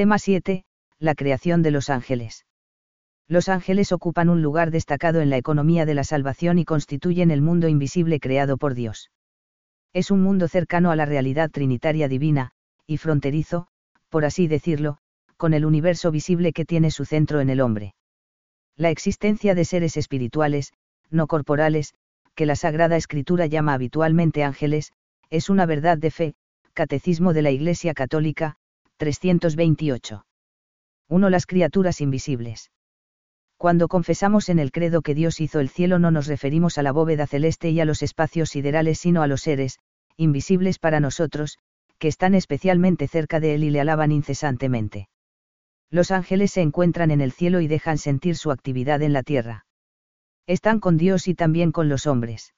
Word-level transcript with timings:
Tema 0.00 0.18
7. 0.18 0.64
La 0.98 1.14
creación 1.14 1.60
de 1.60 1.70
los 1.70 1.90
ángeles. 1.90 2.46
Los 3.28 3.50
ángeles 3.50 3.92
ocupan 3.92 4.30
un 4.30 4.40
lugar 4.40 4.70
destacado 4.70 5.20
en 5.20 5.28
la 5.28 5.36
economía 5.36 5.84
de 5.84 5.92
la 5.92 6.04
salvación 6.04 6.58
y 6.58 6.64
constituyen 6.64 7.30
el 7.30 7.42
mundo 7.42 7.68
invisible 7.68 8.18
creado 8.18 8.56
por 8.56 8.72
Dios. 8.72 9.10
Es 9.92 10.10
un 10.10 10.22
mundo 10.22 10.48
cercano 10.48 10.90
a 10.90 10.96
la 10.96 11.04
realidad 11.04 11.50
trinitaria 11.50 12.08
divina, 12.08 12.52
y 12.86 12.96
fronterizo, 12.96 13.66
por 14.08 14.24
así 14.24 14.48
decirlo, 14.48 14.96
con 15.36 15.52
el 15.52 15.66
universo 15.66 16.10
visible 16.10 16.54
que 16.54 16.64
tiene 16.64 16.90
su 16.90 17.04
centro 17.04 17.42
en 17.42 17.50
el 17.50 17.60
hombre. 17.60 17.94
La 18.76 18.88
existencia 18.88 19.54
de 19.54 19.66
seres 19.66 19.98
espirituales, 19.98 20.72
no 21.10 21.26
corporales, 21.26 21.92
que 22.34 22.46
la 22.46 22.56
Sagrada 22.56 22.96
Escritura 22.96 23.44
llama 23.44 23.74
habitualmente 23.74 24.44
ángeles, 24.44 24.94
es 25.28 25.50
una 25.50 25.66
verdad 25.66 25.98
de 25.98 26.10
fe, 26.10 26.34
Catecismo 26.72 27.34
de 27.34 27.42
la 27.42 27.50
Iglesia 27.50 27.92
Católica, 27.92 28.56
328. 29.00 30.26
1. 31.08 31.30
Las 31.30 31.46
criaturas 31.46 32.02
invisibles. 32.02 32.70
Cuando 33.56 33.88
confesamos 33.88 34.50
en 34.50 34.58
el 34.58 34.72
credo 34.72 35.00
que 35.00 35.14
Dios 35.14 35.40
hizo 35.40 35.58
el 35.58 35.70
cielo 35.70 35.98
no 35.98 36.10
nos 36.10 36.26
referimos 36.26 36.76
a 36.76 36.82
la 36.82 36.92
bóveda 36.92 37.26
celeste 37.26 37.70
y 37.70 37.80
a 37.80 37.86
los 37.86 38.02
espacios 38.02 38.50
siderales 38.50 38.98
sino 38.98 39.22
a 39.22 39.26
los 39.26 39.40
seres, 39.40 39.78
invisibles 40.18 40.78
para 40.78 41.00
nosotros, 41.00 41.56
que 41.98 42.08
están 42.08 42.34
especialmente 42.34 43.08
cerca 43.08 43.40
de 43.40 43.54
Él 43.54 43.64
y 43.64 43.70
le 43.70 43.80
alaban 43.80 44.12
incesantemente. 44.12 45.08
Los 45.88 46.10
ángeles 46.10 46.50
se 46.50 46.60
encuentran 46.60 47.10
en 47.10 47.22
el 47.22 47.32
cielo 47.32 47.62
y 47.62 47.68
dejan 47.68 47.96
sentir 47.96 48.36
su 48.36 48.50
actividad 48.50 49.00
en 49.00 49.14
la 49.14 49.22
tierra. 49.22 49.64
Están 50.46 50.78
con 50.78 50.98
Dios 50.98 51.26
y 51.26 51.34
también 51.34 51.72
con 51.72 51.88
los 51.88 52.06
hombres. 52.06 52.52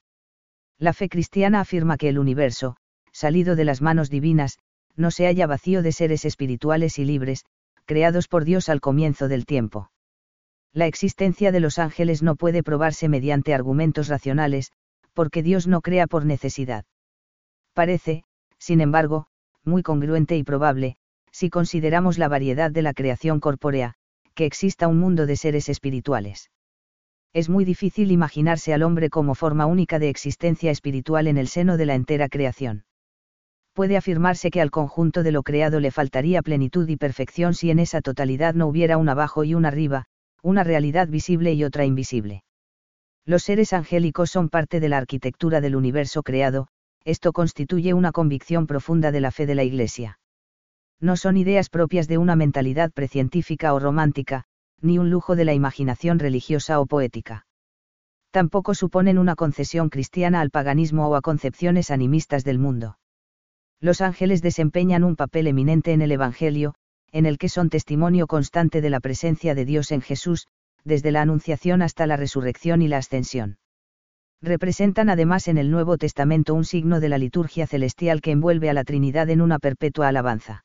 La 0.77 0.93
fe 0.93 1.09
cristiana 1.09 1.61
afirma 1.61 1.97
que 1.97 2.09
el 2.09 2.19
universo, 2.19 2.79
salido 3.13 3.55
de 3.55 3.65
las 3.65 3.81
manos 3.81 4.11
divinas, 4.11 4.59
no 4.97 5.11
se 5.11 5.27
halla 5.27 5.47
vacío 5.47 5.83
de 5.83 5.93
seres 5.93 6.25
espirituales 6.25 6.99
y 6.99 7.05
libres, 7.05 7.45
creados 7.85 8.29
por 8.29 8.45
Dios 8.45 8.69
al 8.69 8.81
comienzo 8.81 9.29
del 9.29 9.47
tiempo. 9.47 9.91
La 10.73 10.87
existencia 10.87 11.53
de 11.53 11.61
los 11.61 11.79
ángeles 11.79 12.23
no 12.23 12.37
puede 12.37 12.63
probarse 12.63 13.09
mediante 13.09 13.55
argumentos 13.55 14.09
racionales, 14.09 14.73
porque 15.13 15.43
Dios 15.43 15.67
no 15.67 15.81
crea 15.81 16.07
por 16.07 16.25
necesidad. 16.25 16.85
Parece, 17.75 18.25
sin 18.59 18.81
embargo, 18.81 19.27
muy 19.65 19.83
congruente 19.83 20.37
y 20.37 20.45
probable, 20.45 20.97
si 21.31 21.51
consideramos 21.51 22.19
la 22.19 22.29
variedad 22.29 22.71
de 22.71 22.83
la 22.83 22.95
creación 22.95 23.41
corpórea, 23.41 23.95
que 24.35 24.47
exista 24.47 24.89
un 24.89 24.99
mundo 24.99 25.27
de 25.27 25.37
seres 25.37 25.69
espirituales 25.69 26.51
es 27.33 27.49
muy 27.49 27.65
difícil 27.65 28.11
imaginarse 28.11 28.75
al 28.75 28.83
hombre 28.83 29.09
como 29.09 29.35
forma 29.35 29.65
única 29.67 29.99
de 29.99 30.11
existencia 30.11 30.71
espiritual 30.71 31.27
en 31.27 31.39
el 31.39 31.49
seno 31.49 31.77
de 31.79 31.87
la 31.87 31.95
entera 31.95 32.29
creación. 32.29 32.85
Puede 33.73 33.97
afirmarse 33.97 34.51
que 34.51 34.61
al 34.61 34.71
conjunto 34.71 35.23
de 35.23 35.33
lo 35.33 35.43
creado 35.43 35.81
le 35.81 35.91
faltaría 35.91 36.43
plenitud 36.43 36.89
y 36.89 36.97
perfección 36.97 37.55
si 37.55 37.71
en 37.71 37.79
esa 37.79 38.03
totalidad 38.03 38.55
no 38.55 38.67
hubiera 38.67 38.99
un 38.99 39.09
abajo 39.09 39.45
y 39.45 39.55
un 39.55 39.65
arriba, 39.65 40.05
una 40.43 40.63
realidad 40.63 41.09
visible 41.09 41.55
y 41.55 41.65
otra 41.65 41.87
invisible. 41.87 42.45
Los 43.25 43.45
seres 43.45 43.73
angélicos 43.73 44.31
son 44.31 44.49
parte 44.49 44.81
de 44.81 44.89
la 44.89 44.99
arquitectura 44.99 45.61
del 45.61 45.77
universo 45.77 46.23
creado, 46.23 46.69
esto 47.05 47.33
constituye 47.33 47.95
una 47.95 48.13
convicción 48.13 48.67
profunda 48.67 49.11
de 49.11 49.21
la 49.21 49.31
fe 49.31 49.47
de 49.47 49.55
la 49.55 49.65
Iglesia. 49.65 50.19
No 51.01 51.17
son 51.17 51.37
ideas 51.37 51.69
propias 51.69 52.09
de 52.09 52.19
una 52.19 52.37
mentalidad 52.37 52.93
precientífica 52.93 53.73
o 53.75 53.79
romántica, 53.79 54.45
ni 54.81 54.99
un 54.99 55.11
lujo 55.11 55.35
de 55.35 55.45
la 55.45 55.55
imaginación 55.55 56.19
religiosa 56.19 56.79
o 56.81 56.87
poética. 56.87 57.47
Tampoco 58.31 58.75
suponen 58.75 59.19
una 59.19 59.35
concesión 59.35 59.89
cristiana 59.89 60.41
al 60.41 60.51
paganismo 60.51 61.09
o 61.09 61.15
a 61.15 61.23
concepciones 61.23 61.91
animistas 61.91 62.45
del 62.45 62.59
mundo. 62.59 62.99
Los 63.83 64.01
ángeles 64.01 64.43
desempeñan 64.43 65.03
un 65.03 65.17
papel 65.17 65.49
eminente 65.49 65.93
en 65.93 66.03
el 66.03 66.13
Evangelio, 66.13 66.75
en 67.11 67.27
el 67.27 67.37
que 67.37 67.49
son 67.49 67.69
testimonio 67.69 68.29
constante 68.29 68.81
de 68.81 68.91
la 68.91 69.01
presencia 69.01 69.57
de 69.57 69.65
Dios 69.65 69.91
en 69.91 70.03
Jesús, 70.03 70.47
desde 70.85 71.11
la 71.11 71.21
Anunciación 71.21 71.83
hasta 71.83 72.07
la 72.07 72.17
resurrección 72.17 72.81
y 72.81 72.87
la 72.87 72.99
ascensión. 72.99 73.59
Representan 74.41 75.11
además 75.11 75.49
en 75.49 75.59
el 75.59 75.73
Nuevo 75.73 75.99
Testamento 75.99 76.55
un 76.55 76.65
signo 76.65 77.01
de 77.01 77.09
la 77.09 77.19
liturgia 77.19 77.67
celestial 77.67 78.21
que 78.21 78.31
envuelve 78.31 78.71
a 78.71 78.73
la 78.73 78.85
Trinidad 78.85 79.29
en 79.31 79.41
una 79.41 79.59
perpetua 79.59 80.07
alabanza. 80.07 80.65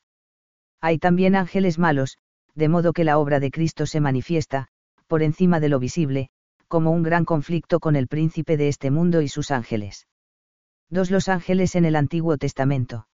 Hay 0.80 0.98
también 0.98 1.34
ángeles 1.34 1.76
malos, 1.76 2.18
de 2.54 2.68
modo 2.68 2.92
que 2.92 3.02
la 3.02 3.18
obra 3.18 3.40
de 3.40 3.50
Cristo 3.50 3.86
se 3.86 4.00
manifiesta, 4.00 4.68
por 5.08 5.24
encima 5.24 5.58
de 5.58 5.68
lo 5.68 5.80
visible, 5.80 6.28
como 6.68 6.92
un 6.92 7.02
gran 7.02 7.24
conflicto 7.24 7.80
con 7.80 7.96
el 7.96 8.06
príncipe 8.06 8.56
de 8.56 8.68
este 8.68 8.92
mundo 8.92 9.22
y 9.22 9.28
sus 9.28 9.50
ángeles. 9.50 10.06
2. 10.90 11.10
Los 11.10 11.28
ángeles 11.28 11.74
en 11.74 11.84
el 11.84 11.96
Antiguo 11.96 12.38
Testamento. 12.38 13.08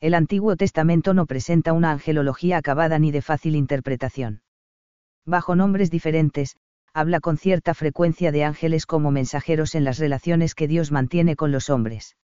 El 0.00 0.14
Antiguo 0.14 0.56
Testamento 0.56 1.14
no 1.14 1.26
presenta 1.26 1.72
una 1.72 1.92
angelología 1.92 2.56
acabada 2.56 2.98
ni 2.98 3.12
de 3.12 3.22
fácil 3.22 3.54
interpretación. 3.54 4.42
Bajo 5.24 5.54
nombres 5.54 5.92
diferentes, 5.92 6.56
habla 6.92 7.20
con 7.20 7.38
cierta 7.38 7.74
frecuencia 7.74 8.32
de 8.32 8.42
ángeles 8.42 8.84
como 8.84 9.12
mensajeros 9.12 9.76
en 9.76 9.84
las 9.84 9.98
relaciones 10.00 10.56
que 10.56 10.66
Dios 10.66 10.90
mantiene 10.90 11.36
con 11.36 11.52
los 11.52 11.70
hombres. 11.70 12.16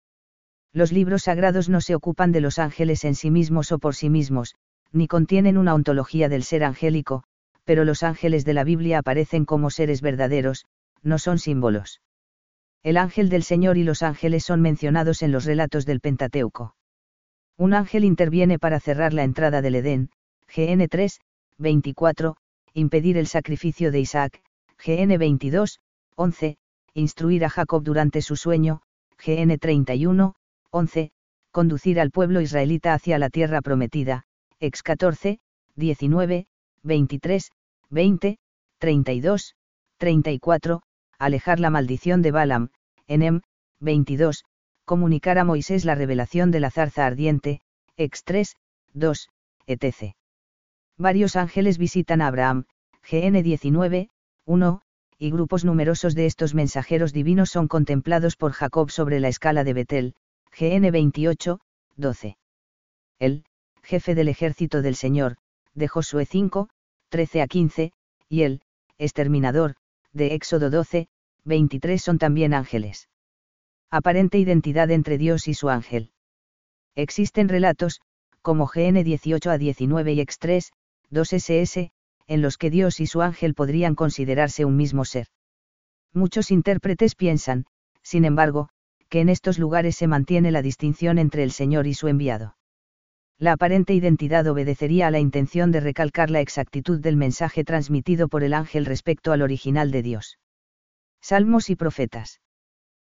Los 0.73 0.91
libros 0.91 1.25
sagrados 1.25 1.69
no 1.69 1.83
se 1.83 1.95
ocupan 1.95 2.33
de 2.33 2.41
los 2.41 2.59
ángeles 2.59 3.05
en 3.05 3.15
sí 3.15 3.31
mismos 3.31 3.73
o 3.73 3.79
por 3.79 3.95
sí 3.95 4.09
mismos, 4.09 4.55
ni 4.91 5.07
contienen 5.07 5.59
una 5.59 5.75
ontología 5.75 6.31
del 6.31 6.45
ser 6.45 6.65
angélico, 6.65 7.25
pero 7.65 7.85
los 7.85 8.03
ángeles 8.03 8.47
de 8.47 8.55
la 8.55 8.65
Biblia 8.65 9.01
aparecen 9.01 9.45
como 9.45 9.69
seres 9.69 10.01
verdaderos, 10.01 10.65
no 11.03 11.19
son 11.19 11.39
símbolos. 11.39 12.01
El 12.83 12.97
ángel 12.97 13.29
del 13.29 13.45
Señor 13.45 13.79
y 13.79 13.85
los 13.85 14.03
ángeles 14.03 14.45
son 14.45 14.61
mencionados 14.61 15.23
en 15.23 15.31
los 15.31 15.45
relatos 15.45 15.87
del 15.87 16.01
Pentateuco. 16.01 16.75
Un 17.57 17.75
ángel 17.75 18.05
interviene 18.05 18.59
para 18.59 18.81
cerrar 18.81 19.13
la 19.13 19.23
entrada 19.23 19.63
del 19.63 19.77
Edén, 19.77 20.11
GN 20.55 20.89
3, 20.89 21.21
24, 21.59 22.37
impedir 22.75 23.17
el 23.19 23.29
sacrificio 23.29 23.93
de 23.93 24.01
Isaac, 24.01 24.43
GN 24.85 25.17
22, 25.17 25.79
11, 26.17 26.57
instruir 26.95 27.45
a 27.45 27.51
Jacob 27.51 27.85
durante 27.85 28.21
su 28.21 28.35
sueño, 28.35 28.83
GN 29.25 29.57
31, 29.59 30.35
11, 30.71 31.13
conducir 31.53 32.01
al 32.01 32.11
pueblo 32.11 32.41
israelita 32.41 32.95
hacia 32.95 33.19
la 33.19 33.31
tierra 33.31 33.61
prometida, 33.63 34.25
ex 34.59 34.83
14, 34.83 35.39
19, 35.77 36.47
23, 36.83 37.51
20, 37.91 38.39
32, 38.79 39.55
34, 39.99 40.83
alejar 41.25 41.61
la 41.61 41.71
maldición 41.71 42.21
de 42.21 42.33
Balaam, 42.33 42.71
enem, 43.07 43.43
22, 43.81 44.45
comunicar 44.85 45.39
a 45.39 45.45
Moisés 45.45 45.85
la 45.85 45.95
revelación 45.95 46.51
de 46.51 46.61
la 46.61 46.71
zarza 46.71 47.07
ardiente, 47.07 47.61
ex 47.97 48.25
3, 48.25 48.57
2, 48.95 49.29
etc. 49.67 50.15
Varios 50.99 51.37
ángeles 51.37 51.79
visitan 51.79 52.23
a 52.23 52.27
Abraham, 52.27 52.65
GN 53.09 53.43
19, 53.43 54.09
1, 54.47 54.83
y 55.19 55.31
grupos 55.31 55.65
numerosos 55.65 56.17
de 56.17 56.27
estos 56.27 56.55
mensajeros 56.55 57.13
divinos 57.13 57.51
son 57.51 57.69
contemplados 57.69 58.37
por 58.37 58.53
Jacob 58.53 58.91
sobre 58.91 59.21
la 59.21 59.29
escala 59.29 59.63
de 59.63 59.75
Betel, 59.75 60.15
GN 60.59 60.91
28, 60.91 61.61
12. 61.97 62.37
El, 63.21 63.45
jefe 63.85 64.17
del 64.17 64.29
ejército 64.29 64.83
del 64.83 64.97
Señor, 64.97 65.37
de 65.75 65.87
Josué 65.87 66.27
5, 66.27 66.69
13 67.11 67.43
a 67.43 67.47
15, 67.47 67.93
y 68.29 68.43
el, 68.43 68.63
exterminador, 68.99 69.77
de 70.13 70.35
Éxodo 70.35 70.71
12, 70.71 71.09
23 71.45 72.01
son 72.01 72.19
también 72.19 72.55
ángeles. 72.55 73.09
Aparente 73.91 74.39
identidad 74.39 74.91
entre 74.91 75.19
Dios 75.19 75.49
y 75.49 75.55
su 75.55 75.69
ángel. 75.69 76.11
Existen 76.95 77.49
relatos, 77.49 78.01
como 78.43 78.67
GN 78.67 79.03
18 79.05 79.51
a 79.51 79.59
19 79.59 80.13
y 80.13 80.21
X 80.21 80.39
3, 80.39 80.73
2 81.11 81.33
SS, 81.33 81.91
en 82.27 82.43
los 82.43 82.59
que 82.59 82.71
Dios 82.71 83.01
y 83.01 83.07
su 83.07 83.23
ángel 83.23 83.55
podrían 83.55 83.95
considerarse 83.95 84.65
un 84.65 84.77
mismo 84.77 85.05
ser. 85.05 85.27
Muchos 86.13 86.51
intérpretes 86.51 87.15
piensan, 87.15 87.67
sin 88.03 88.25
embargo, 88.25 88.69
que 89.09 89.21
en 89.21 89.29
estos 89.29 89.59
lugares 89.59 89.97
se 89.97 90.07
mantiene 90.07 90.51
la 90.51 90.63
distinción 90.63 91.19
entre 91.19 91.43
el 91.43 91.51
Señor 91.51 91.87
y 91.87 91.95
su 91.95 92.09
enviado 92.09 92.57
la 93.43 93.55
aparente 93.55 93.93
identidad 93.93 94.47
obedecería 94.47 95.09
a 95.09 95.11
la 95.11 95.19
intención 95.19 95.73
de 95.73 95.81
recalcar 95.81 96.31
la 96.31 96.41
exactitud 96.41 97.01
del 97.01 97.17
mensaje 97.17 97.65
transmitido 97.65 98.29
por 98.29 98.45
el 98.45 98.55
ángel 98.55 98.87
respecto 98.87 99.33
al 99.33 99.43
original 99.43 99.91
de 99.91 100.03
Dios. 100.03 100.39
Salmos 101.23 101.71
y 101.71 101.77
profetas. 101.77 102.41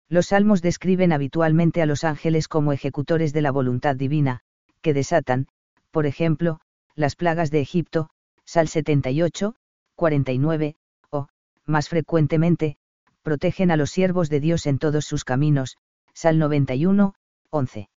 Los 0.08 0.28
salmos 0.28 0.62
describen 0.62 1.12
habitualmente 1.12 1.82
a 1.82 1.86
los 1.86 2.02
ángeles 2.02 2.48
como 2.48 2.72
ejecutores 2.72 3.32
de 3.32 3.42
la 3.42 3.50
voluntad 3.50 3.94
divina, 3.94 4.40
que 4.80 4.94
desatan, 4.94 5.46
por 5.90 6.06
ejemplo, 6.06 6.60
las 6.94 7.14
plagas 7.14 7.50
de 7.50 7.60
Egipto, 7.60 8.08
Sal 8.44 8.68
78, 8.68 9.54
49, 9.94 10.76
o, 11.10 11.28
más 11.66 11.90
frecuentemente, 11.90 12.78
protegen 13.22 13.70
a 13.70 13.76
los 13.76 13.90
siervos 13.90 14.30
de 14.30 14.40
Dios 14.40 14.66
en 14.66 14.78
todos 14.78 15.04
sus 15.04 15.24
caminos, 15.24 15.76
Sal 16.14 16.38
91, 16.38 17.14
11 17.50 17.88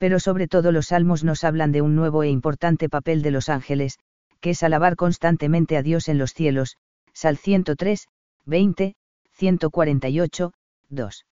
pero 0.00 0.18
sobre 0.18 0.48
todo 0.48 0.72
los 0.72 0.86
salmos 0.86 1.24
nos 1.24 1.44
hablan 1.44 1.72
de 1.72 1.82
un 1.82 1.94
nuevo 1.94 2.22
e 2.22 2.30
importante 2.30 2.88
papel 2.88 3.20
de 3.20 3.30
los 3.30 3.50
ángeles, 3.50 3.98
que 4.40 4.50
es 4.50 4.62
alabar 4.62 4.96
constantemente 4.96 5.76
a 5.76 5.82
Dios 5.82 6.08
en 6.08 6.16
los 6.16 6.32
cielos, 6.32 6.78
Sal 7.12 7.36
103, 7.36 8.08
20, 8.46 8.94
148, 9.40 10.52
2. 10.90 11.26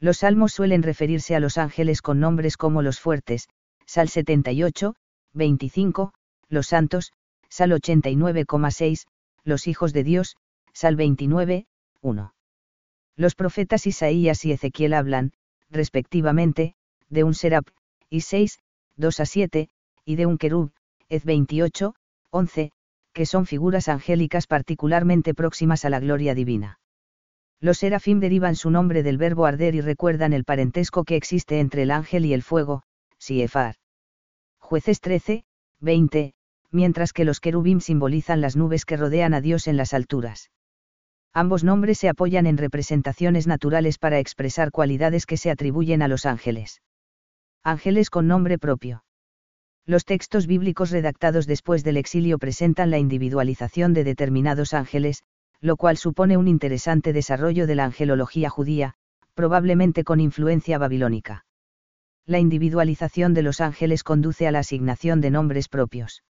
Los 0.00 0.18
salmos 0.18 0.52
suelen 0.52 0.82
referirse 0.82 1.34
a 1.34 1.40
los 1.40 1.56
ángeles 1.56 2.02
con 2.02 2.20
nombres 2.20 2.58
como 2.58 2.82
los 2.82 3.00
fuertes, 3.00 3.48
Sal 3.86 4.10
78, 4.10 4.94
25, 5.32 6.12
los 6.50 6.66
santos, 6.66 7.12
Sal 7.48 7.70
89,6, 7.72 9.06
los 9.44 9.66
hijos 9.66 9.94
de 9.94 10.04
Dios, 10.04 10.36
Sal 10.74 10.94
29, 10.96 11.64
1. 12.02 12.34
Los 13.16 13.34
profetas 13.34 13.86
Isaías 13.86 14.44
y 14.44 14.52
Ezequiel 14.52 14.92
hablan, 14.92 15.32
respectivamente, 15.70 16.74
de 17.08 17.24
un 17.24 17.32
serap, 17.32 17.66
y 18.10 18.20
6, 18.20 18.58
2 18.96 19.20
a 19.20 19.24
7, 19.24 19.70
y 20.04 20.16
de 20.16 20.26
un 20.26 20.36
querub, 20.36 20.70
Ez 21.08 21.24
28, 21.24 21.94
11, 22.28 22.72
que 23.14 23.24
son 23.24 23.46
figuras 23.46 23.88
angélicas 23.88 24.46
particularmente 24.46 25.32
próximas 25.32 25.86
a 25.86 25.88
la 25.88 25.98
gloria 25.98 26.34
divina. 26.34 26.78
Los 27.62 27.78
serafim 27.78 28.18
derivan 28.18 28.56
su 28.56 28.70
nombre 28.70 29.04
del 29.04 29.18
verbo 29.18 29.46
arder 29.46 29.76
y 29.76 29.80
recuerdan 29.80 30.32
el 30.32 30.42
parentesco 30.42 31.04
que 31.04 31.14
existe 31.14 31.60
entre 31.60 31.82
el 31.82 31.92
ángel 31.92 32.26
y 32.26 32.34
el 32.34 32.42
fuego, 32.42 32.82
Siefar. 33.18 33.76
Jueces 34.58 35.00
13, 35.00 35.44
20, 35.78 36.34
mientras 36.72 37.12
que 37.12 37.24
los 37.24 37.38
querubim 37.38 37.78
simbolizan 37.78 38.40
las 38.40 38.56
nubes 38.56 38.84
que 38.84 38.96
rodean 38.96 39.32
a 39.32 39.40
Dios 39.40 39.68
en 39.68 39.76
las 39.76 39.94
alturas. 39.94 40.50
Ambos 41.32 41.62
nombres 41.62 41.98
se 41.98 42.08
apoyan 42.08 42.46
en 42.46 42.58
representaciones 42.58 43.46
naturales 43.46 43.96
para 43.96 44.18
expresar 44.18 44.72
cualidades 44.72 45.24
que 45.24 45.36
se 45.36 45.52
atribuyen 45.52 46.02
a 46.02 46.08
los 46.08 46.26
ángeles. 46.26 46.82
Ángeles 47.62 48.10
con 48.10 48.26
nombre 48.26 48.58
propio. 48.58 49.04
Los 49.86 50.04
textos 50.04 50.48
bíblicos 50.48 50.90
redactados 50.90 51.46
después 51.46 51.84
del 51.84 51.96
exilio 51.96 52.38
presentan 52.38 52.90
la 52.90 52.98
individualización 52.98 53.94
de 53.94 54.02
determinados 54.02 54.74
ángeles, 54.74 55.22
lo 55.62 55.76
cual 55.76 55.96
supone 55.96 56.36
un 56.36 56.48
interesante 56.48 57.12
desarrollo 57.12 57.68
de 57.68 57.76
la 57.76 57.84
angelología 57.84 58.50
judía, 58.50 58.94
probablemente 59.34 60.02
con 60.02 60.20
influencia 60.20 60.76
babilónica. 60.76 61.46
La 62.26 62.40
individualización 62.40 63.32
de 63.32 63.42
los 63.42 63.60
ángeles 63.60 64.02
conduce 64.02 64.48
a 64.48 64.50
la 64.50 64.58
asignación 64.58 65.20
de 65.20 65.30
nombres 65.30 65.68
propios. 65.68 66.24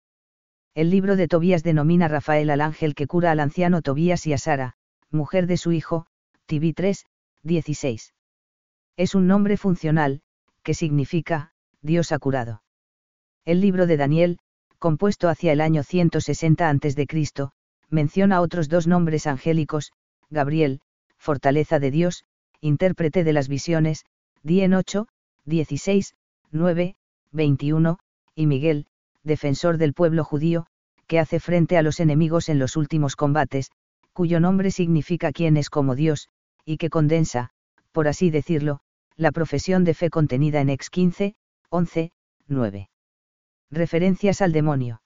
El 0.76 0.90
libro 0.90 1.16
de 1.16 1.30
Tobías 1.30 1.64
denomina 1.64 2.06
a 2.06 2.10
Rafael 2.10 2.50
al 2.50 2.62
ángel 2.62 2.94
que 2.94 3.08
cura 3.08 3.32
al 3.32 3.40
anciano 3.40 3.82
Tobías 3.82 4.28
y 4.28 4.34
a 4.34 4.38
Sara, 4.38 4.76
mujer 5.10 5.48
de 5.48 5.58
su 5.58 5.72
hijo, 5.72 6.08
Tibí 6.46 6.74
3, 6.74 7.06
16. 7.44 8.14
Es 8.98 9.16
un 9.16 9.28
nombre 9.28 9.56
funcional, 9.56 10.22
que 10.62 10.74
significa, 10.74 11.54
Dios 11.82 12.12
ha 12.12 12.20
curado. 12.20 12.64
El 13.46 13.62
libro 13.62 13.88
de 13.88 13.98
Daniel, 13.98 14.40
compuesto 14.78 15.30
hacia 15.30 15.54
el 15.54 15.62
año 15.62 15.84
160 15.84 16.70
a.C., 16.70 17.08
menciona 17.92 18.42
otros 18.42 18.70
dos 18.70 18.88
nombres 18.88 19.28
angélicos, 19.28 19.92
Gabriel, 20.30 20.82
fortaleza 21.18 21.78
de 21.80 21.92
Dios, 21.92 22.24
intérprete 22.62 23.24
de 23.24 23.34
las 23.34 23.48
visiones, 23.48 24.06
Dien 24.42 24.74
8, 24.74 25.08
16, 25.46 26.16
9, 26.52 26.96
21, 27.32 28.00
y 28.34 28.48
Miguel, 28.48 28.88
defensor 29.24 29.78
del 29.78 29.94
pueblo 29.94 30.24
judío, 30.24 30.66
que 31.06 31.20
hace 31.20 31.40
frente 31.40 31.78
a 31.78 31.82
los 31.82 32.00
enemigos 32.00 32.50
en 32.50 32.58
los 32.58 32.76
últimos 32.76 33.16
combates, 33.16 33.70
cuyo 34.14 34.40
nombre 34.40 34.72
significa 34.72 35.32
quién 35.32 35.58
es 35.58 35.70
como 35.70 35.96
Dios, 35.96 36.30
y 36.66 36.78
que 36.78 36.90
condensa, 36.90 37.52
por 37.92 38.08
así 38.08 38.30
decirlo, 38.32 38.80
la 39.16 39.32
profesión 39.32 39.84
de 39.84 39.94
fe 39.94 40.10
contenida 40.10 40.62
en 40.62 40.70
Ex 40.70 40.90
15, 40.90 41.36
11, 41.70 42.12
9. 42.48 42.90
Referencias 43.70 44.42
al 44.42 44.52
demonio. 44.52 45.01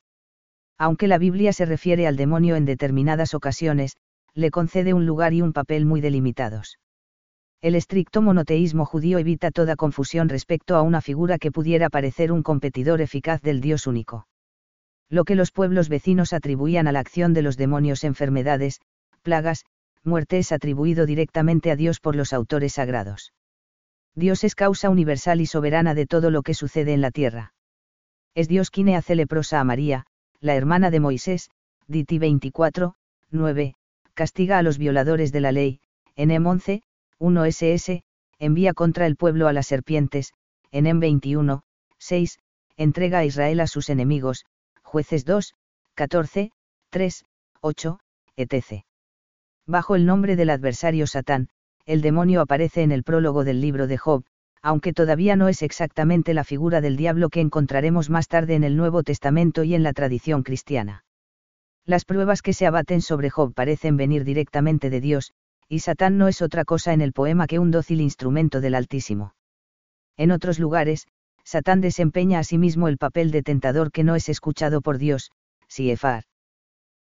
Aunque 0.77 1.07
la 1.07 1.17
Biblia 1.17 1.53
se 1.53 1.65
refiere 1.65 2.07
al 2.07 2.17
demonio 2.17 2.55
en 2.55 2.65
determinadas 2.65 3.33
ocasiones, 3.33 3.95
le 4.33 4.51
concede 4.51 4.93
un 4.93 5.05
lugar 5.05 5.33
y 5.33 5.41
un 5.41 5.53
papel 5.53 5.85
muy 5.85 6.01
delimitados. 6.01 6.77
El 7.61 7.75
estricto 7.75 8.21
monoteísmo 8.21 8.85
judío 8.85 9.17
evita 9.17 9.51
toda 9.51 9.75
confusión 9.75 10.29
respecto 10.29 10.75
a 10.75 10.81
una 10.81 11.01
figura 11.01 11.39
que 11.39 11.51
pudiera 11.51 11.89
parecer 11.89 12.31
un 12.31 12.43
competidor 12.43 13.01
eficaz 13.01 13.41
del 13.41 13.61
Dios 13.61 13.87
único. 13.87 14.27
Lo 15.09 15.23
que 15.23 15.35
los 15.35 15.51
pueblos 15.51 15.87
vecinos 15.87 16.33
atribuían 16.33 16.87
a 16.87 16.91
la 16.91 16.99
acción 16.99 17.33
de 17.33 17.41
los 17.41 17.57
demonios 17.57 18.03
enfermedades, 18.03 18.81
plagas, 19.21 19.63
muerte 20.03 20.37
es 20.37 20.51
atribuido 20.51 21.05
directamente 21.05 21.71
a 21.71 21.75
Dios 21.75 21.99
por 21.99 22.15
los 22.15 22.33
autores 22.33 22.73
sagrados. 22.73 23.33
Dios 24.13 24.43
es 24.43 24.55
causa 24.55 24.89
universal 24.89 25.41
y 25.41 25.45
soberana 25.45 25.93
de 25.93 26.05
todo 26.05 26.31
lo 26.31 26.41
que 26.41 26.53
sucede 26.53 26.93
en 26.93 27.01
la 27.01 27.11
tierra. 27.11 27.53
Es 28.33 28.47
Dios 28.47 28.69
quien 28.69 28.89
hace 28.89 29.15
leprosa 29.15 29.59
a 29.59 29.63
María, 29.63 30.05
la 30.45 30.55
hermana 30.55 30.91
de 30.91 30.99
Moisés, 30.99 31.49
Diti 31.87 32.19
24, 32.19 32.93
9, 33.31 33.75
castiga 34.13 34.59
a 34.59 34.61
los 34.61 34.77
violadores 34.77 35.31
de 35.31 35.41
la 35.41 35.51
ley, 35.51 35.79
en 36.15 36.29
M 36.29 36.47
11, 36.47 36.83
1 37.17 37.45
SS, 37.45 38.03
envía 38.37 38.73
contra 38.73 39.07
el 39.07 39.15
pueblo 39.15 39.47
a 39.47 39.53
las 39.53 39.65
serpientes, 39.65 40.33
en 40.71 40.85
M 40.85 40.99
21, 40.99 41.63
6, 41.97 42.37
entrega 42.77 43.19
a 43.19 43.25
Israel 43.25 43.59
a 43.59 43.65
sus 43.65 43.89
enemigos, 43.89 44.45
jueces 44.83 45.25
2, 45.25 45.55
14, 45.95 46.51
3, 46.91 47.25
8, 47.61 47.99
etc. 48.37 48.83
Bajo 49.65 49.95
el 49.95 50.05
nombre 50.05 50.35
del 50.35 50.51
adversario 50.51 51.07
Satán, 51.07 51.49
el 51.87 52.01
demonio 52.01 52.41
aparece 52.41 52.83
en 52.83 52.91
el 52.91 53.03
prólogo 53.03 53.45
del 53.45 53.61
libro 53.61 53.87
de 53.87 53.97
Job, 53.97 54.23
aunque 54.65 54.93
todavía 54.93 55.35
no 55.35 55.47
es 55.47 55.61
exactamente 55.61 56.33
la 56.33 56.43
figura 56.43 56.81
del 56.81 56.97
diablo 56.97 57.29
que 57.29 57.39
encontraremos 57.39 58.09
más 58.09 58.27
tarde 58.27 58.55
en 58.55 58.63
el 58.63 58.75
Nuevo 58.75 59.03
Testamento 59.03 59.63
y 59.63 59.75
en 59.75 59.83
la 59.83 59.93
tradición 59.93 60.41
cristiana. 60.41 61.05
Las 61.85 62.03
pruebas 62.03 62.41
que 62.41 62.51
se 62.51 62.65
abaten 62.65 63.03
sobre 63.03 63.29
Job 63.29 63.53
parecen 63.53 63.95
venir 63.95 64.23
directamente 64.23 64.89
de 64.89 65.01
Dios, 65.01 65.33
y 65.69 65.81
Satán 65.81 66.17
no 66.17 66.27
es 66.27 66.41
otra 66.41 66.65
cosa 66.65 66.93
en 66.93 67.01
el 67.01 67.13
poema 67.13 67.45
que 67.45 67.59
un 67.59 67.69
dócil 67.69 68.01
instrumento 68.01 68.59
del 68.59 68.73
Altísimo. 68.73 69.35
En 70.17 70.31
otros 70.31 70.57
lugares, 70.57 71.05
Satán 71.43 71.79
desempeña 71.79 72.39
asimismo 72.39 72.87
el 72.87 72.97
papel 72.97 73.29
de 73.29 73.43
tentador 73.43 73.91
que 73.91 74.03
no 74.03 74.15
es 74.15 74.29
escuchado 74.29 74.81
por 74.81 74.97
Dios, 74.97 75.29
Siefar. 75.67 76.23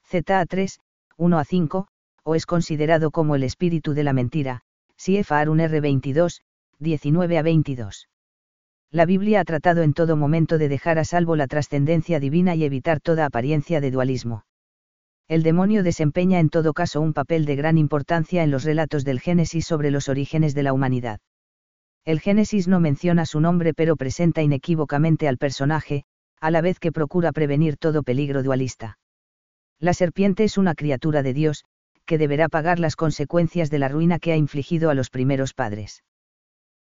ZA 0.09 0.47
3, 0.47 0.81
1 1.19 1.39
a 1.39 1.45
5, 1.45 1.89
o 2.25 2.35
es 2.35 2.47
considerado 2.47 3.11
como 3.11 3.35
el 3.35 3.43
espíritu 3.43 3.93
de 3.93 4.05
la 4.05 4.15
mentira, 4.15 4.63
Siefar 4.97 5.51
un 5.51 5.59
R22, 5.59 6.41
19 6.81 7.39
a 7.39 7.43
22. 7.43 8.09
La 8.91 9.07
Biblia 9.07 9.41
ha 9.41 9.45
tratado 9.45 9.83
en 9.83 9.95
todo 9.95 10.17
momento 10.17 10.59
de 10.59 10.69
dejar 10.69 10.99
a 10.99 11.05
salvo 11.05 11.37
la 11.37 11.47
trascendencia 11.47 12.19
divina 12.19 12.57
y 12.57 12.65
evitar 12.65 13.01
toda 13.01 13.27
apariencia 13.27 13.81
de 13.81 13.91
dualismo 13.91 14.45
el 15.31 15.45
demonio 15.45 15.85
desempeña 15.85 16.41
en 16.41 16.49
todo 16.49 16.73
caso 16.73 17.01
un 17.01 17.13
papel 17.13 17.45
de 17.45 17.55
gran 17.55 17.79
importancia 17.79 18.43
en 18.43 18.51
los 18.51 18.65
relatos 18.65 19.05
del 19.05 19.21
Génesis 19.21 19.65
sobre 19.65 19.93
los 19.93 20.09
orígenes 20.09 20.57
de 20.57 20.65
la 20.65 20.73
humanidad. 20.73 21.21
El 22.05 22.19
Génesis 22.19 22.67
no 22.67 22.81
menciona 22.81 23.25
su 23.27 23.39
nombre 23.39 23.73
pero 23.73 23.95
presenta 23.95 24.43
inequívocamente 24.43 25.29
al 25.29 25.39
personaje, 25.39 26.03
a 26.41 26.51
la 26.51 26.63
vez 26.63 26.81
que 26.81 26.91
procura 26.91 27.31
prevenir 27.31 27.77
todo 27.77 28.03
peligro 28.03 28.43
dualista. 28.43 28.99
La 29.79 29.95
serpiente 29.95 30.43
es 30.43 30.59
una 30.59 30.75
criatura 30.75 31.23
de 31.23 31.33
Dios, 31.33 31.65
que 32.07 32.19
deberá 32.19 32.49
pagar 32.49 32.81
las 32.81 32.97
consecuencias 32.97 33.71
de 33.71 33.79
la 33.79 33.89
ruina 33.89 34.19
que 34.19 34.33
ha 34.33 34.37
infligido 34.37 34.91
a 34.91 34.95
los 34.95 35.11
primeros 35.11 35.55
padres. 35.55 36.03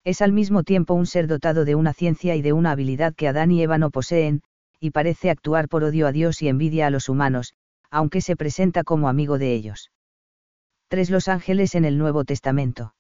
Es 0.05 0.23
al 0.23 0.33
mismo 0.33 0.63
tiempo 0.63 0.95
un 0.95 1.07
ser 1.07 1.27
dotado 1.27 1.65
de 1.65 1.75
una 1.75 1.93
ciencia 1.93 2.37
y 2.37 2.43
de 2.43 2.53
una 2.53 2.71
habilidad 2.71 3.15
que 3.15 3.29
Adán 3.29 3.51
y 3.51 3.63
Eva 3.63 3.79
no 3.79 3.91
poseen, 3.91 4.43
y 4.81 4.91
parece 4.91 5.31
actuar 5.31 5.69
por 5.69 5.85
odio 5.85 6.07
a 6.07 6.13
Dios 6.13 6.41
y 6.43 6.49
envidia 6.49 6.87
a 6.87 6.91
los 6.91 7.09
humanos, 7.09 7.55
aunque 7.91 8.21
se 8.21 8.37
presenta 8.37 8.85
como 8.85 9.09
amigo 9.09 9.39
de 9.39 9.55
ellos. 9.55 9.91
3. 10.89 11.11
Los 11.11 11.29
ángeles 11.29 11.75
en 11.75 11.85
el 11.85 11.99
Nuevo 11.99 12.25
Testamento. 12.25 12.95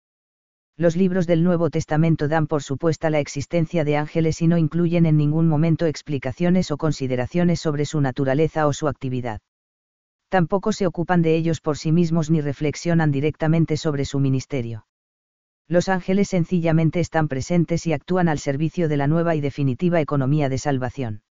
Los 0.76 0.96
libros 0.96 1.26
del 1.26 1.42
Nuevo 1.42 1.70
Testamento 1.70 2.28
dan 2.28 2.46
por 2.46 2.62
supuesta 2.62 3.10
la 3.10 3.18
existencia 3.18 3.84
de 3.84 3.96
ángeles 3.96 4.42
y 4.42 4.46
no 4.46 4.58
incluyen 4.58 5.06
en 5.06 5.16
ningún 5.16 5.48
momento 5.48 5.86
explicaciones 5.86 6.70
o 6.70 6.76
consideraciones 6.76 7.60
sobre 7.60 7.84
su 7.84 8.00
naturaleza 8.00 8.66
o 8.66 8.72
su 8.72 8.86
actividad. 8.86 9.40
Tampoco 10.28 10.72
se 10.72 10.86
ocupan 10.86 11.22
de 11.22 11.34
ellos 11.36 11.60
por 11.60 11.78
sí 11.78 11.90
mismos 11.90 12.30
ni 12.30 12.40
reflexionan 12.40 13.10
directamente 13.10 13.76
sobre 13.76 14.04
su 14.04 14.20
ministerio. 14.20 14.87
Los 15.68 15.90
ángeles 15.90 16.28
sencillamente 16.28 16.98
están 16.98 17.28
presentes 17.28 17.86
y 17.86 17.92
actúan 17.92 18.28
al 18.28 18.38
servicio 18.38 18.88
de 18.88 18.96
la 18.96 19.06
nueva 19.06 19.34
y 19.34 19.42
definitiva 19.42 20.00
economía 20.00 20.48
de 20.48 20.56
salvación. 20.56 21.22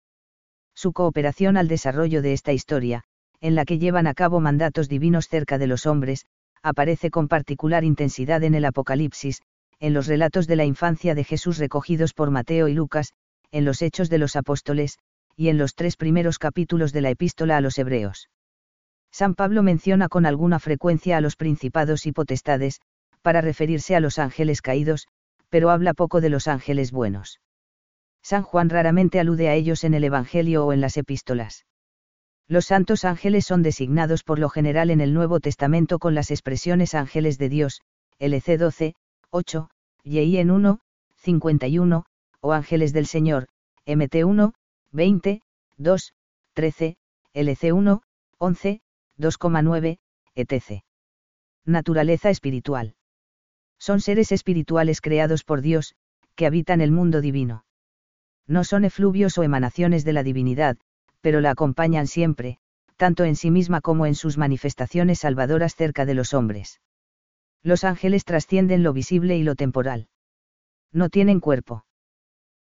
Su 0.76 0.94
cooperación 0.94 1.58
al 1.58 1.68
desarrollo 1.68 2.22
de 2.22 2.34
esta 2.34 2.54
historia, 2.54 3.04
en 3.42 3.56
la 3.56 3.66
que 3.66 3.80
llevan 3.80 4.06
a 4.06 4.14
cabo 4.14 4.40
mandatos 4.40 4.90
divinos 4.90 5.28
cerca 5.28 5.58
de 5.58 5.66
los 5.66 5.88
hombres, 5.88 6.28
aparece 6.62 7.10
con 7.10 7.28
particular 7.28 7.84
intensidad 7.84 8.44
en 8.44 8.54
el 8.54 8.66
Apocalipsis, 8.66 9.42
en 9.80 9.96
los 9.96 10.06
relatos 10.06 10.46
de 10.46 10.56
la 10.56 10.66
infancia 10.66 11.16
de 11.16 11.24
Jesús 11.24 11.58
recogidos 11.58 12.14
por 12.14 12.30
Mateo 12.30 12.68
y 12.68 12.74
Lucas, 12.74 13.14
en 13.52 13.66
los 13.66 13.82
Hechos 13.82 14.10
de 14.10 14.20
los 14.20 14.36
Apóstoles, 14.36 15.00
y 15.36 15.50
en 15.50 15.58
los 15.58 15.74
tres 15.74 15.98
primeros 15.98 16.38
capítulos 16.38 16.94
de 16.94 17.02
la 17.02 17.10
Epístola 17.10 17.58
a 17.58 17.62
los 17.62 17.78
Hebreos. 17.80 18.30
San 19.12 19.34
Pablo 19.34 19.64
menciona 19.64 20.10
con 20.10 20.28
alguna 20.28 20.60
frecuencia 20.60 21.18
a 21.18 21.22
los 21.22 21.36
principados 21.36 22.06
y 22.06 22.12
potestades, 22.12 22.82
para 23.22 23.42
referirse 23.42 23.96
a 23.96 24.00
los 24.00 24.20
ángeles 24.20 24.62
caídos, 24.62 25.08
pero 25.50 25.70
habla 25.70 25.94
poco 25.94 26.22
de 26.22 26.30
los 26.30 26.48
ángeles 26.48 26.92
buenos. 26.92 27.40
San 28.22 28.44
Juan 28.44 28.70
raramente 28.70 29.20
alude 29.20 29.50
a 29.50 29.54
ellos 29.54 29.84
en 29.84 29.94
el 29.94 30.04
Evangelio 30.04 30.66
o 30.66 30.74
en 30.74 30.82
las 30.82 30.98
epístolas. 30.98 31.66
Los 32.48 32.66
santos 32.66 33.06
ángeles 33.06 33.46
son 33.46 33.62
designados 33.62 34.24
por 34.24 34.40
lo 34.40 34.50
general 34.50 34.90
en 34.90 35.02
el 35.02 35.14
Nuevo 35.14 35.40
Testamento 35.40 36.00
con 36.00 36.16
las 36.16 36.32
expresiones 36.32 36.94
ángeles 36.94 37.38
de 37.38 37.50
Dios, 37.50 37.82
LC 38.20 38.58
12, 38.58 38.96
8, 39.30 39.70
y 40.04 40.38
en 40.38 40.52
1, 40.52 40.80
51, 41.16 42.06
o 42.42 42.54
ángeles 42.54 42.94
del 42.94 43.06
Señor, 43.06 43.48
MT 43.86 44.24
1, 44.26 44.54
20, 44.92 45.42
2, 45.78 46.14
13, 46.54 46.98
LC1, 47.34 48.02
11, 48.40 48.82
2,9, 49.18 50.00
etc. 50.36 50.84
Naturaleza 51.66 52.30
espiritual. 52.30 52.97
Son 53.80 54.02
seres 54.02 54.32
espirituales 54.32 55.02
creados 55.02 55.44
por 55.44 55.62
Dios, 55.62 55.96
que 56.36 56.46
habitan 56.46 56.82
el 56.82 56.92
mundo 56.92 57.22
divino. 57.22 57.66
No 58.48 58.64
son 58.64 58.86
efluvios 58.86 59.38
o 59.38 59.44
emanaciones 59.44 60.06
de 60.06 60.14
la 60.14 60.24
divinidad, 60.24 60.78
pero 61.22 61.42
la 61.42 61.52
acompañan 61.52 62.08
siempre, 62.08 62.60
tanto 62.96 63.24
en 63.24 63.36
sí 63.36 63.52
misma 63.52 63.82
como 63.82 64.06
en 64.06 64.16
sus 64.16 64.38
manifestaciones 64.38 65.20
salvadoras 65.20 65.76
cerca 65.76 66.06
de 66.06 66.14
los 66.14 66.34
hombres. 66.34 66.82
Los 67.64 67.84
ángeles 67.84 68.26
trascienden 68.26 68.84
lo 68.84 68.94
visible 68.94 69.38
y 69.38 69.44
lo 69.44 69.56
temporal. 69.56 70.08
No 70.92 71.10
tienen 71.10 71.40
cuerpo. 71.40 71.86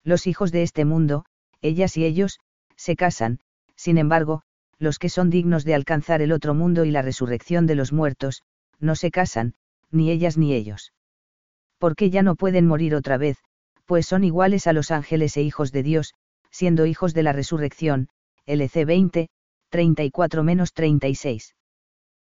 Los 0.04 0.28
hijos 0.28 0.52
de 0.52 0.64
este 0.64 0.86
mundo, 0.86 1.26
ellas 1.62 1.98
y 1.98 2.06
ellos, 2.06 2.40
se 2.76 2.96
casan, 2.96 3.40
sin 3.76 3.98
embargo, 3.98 4.44
los 4.80 5.00
que 5.00 5.10
son 5.10 5.30
dignos 5.30 5.66
de 5.66 5.76
alcanzar 5.76 6.22
el 6.22 6.32
otro 6.32 6.54
mundo 6.54 6.86
y 6.86 6.92
la 6.92 7.02
resurrección 7.02 7.68
de 7.68 7.76
los 7.76 7.94
muertos, 7.94 8.44
no 8.80 8.96
se 8.96 9.12
casan, 9.12 9.56
ni 9.92 10.10
ellas 10.12 10.38
ni 10.38 10.54
ellos. 10.54 10.94
Porque 11.84 12.10
ya 12.10 12.24
no 12.24 12.36
pueden 12.38 12.66
morir 12.66 12.96
otra 12.96 13.18
vez, 13.18 13.40
pues 13.84 14.06
son 14.06 14.24
iguales 14.24 14.68
a 14.68 14.72
los 14.72 14.90
ángeles 14.90 15.36
e 15.36 15.42
hijos 15.42 15.74
de 15.74 15.84
Dios, 15.84 16.14
siendo 16.50 16.86
hijos 16.86 17.14
de 17.14 17.24
la 17.24 17.34
resurrección, 17.34 18.08
LC 18.46 18.86
20, 18.86 19.28
34-36. 19.70 21.56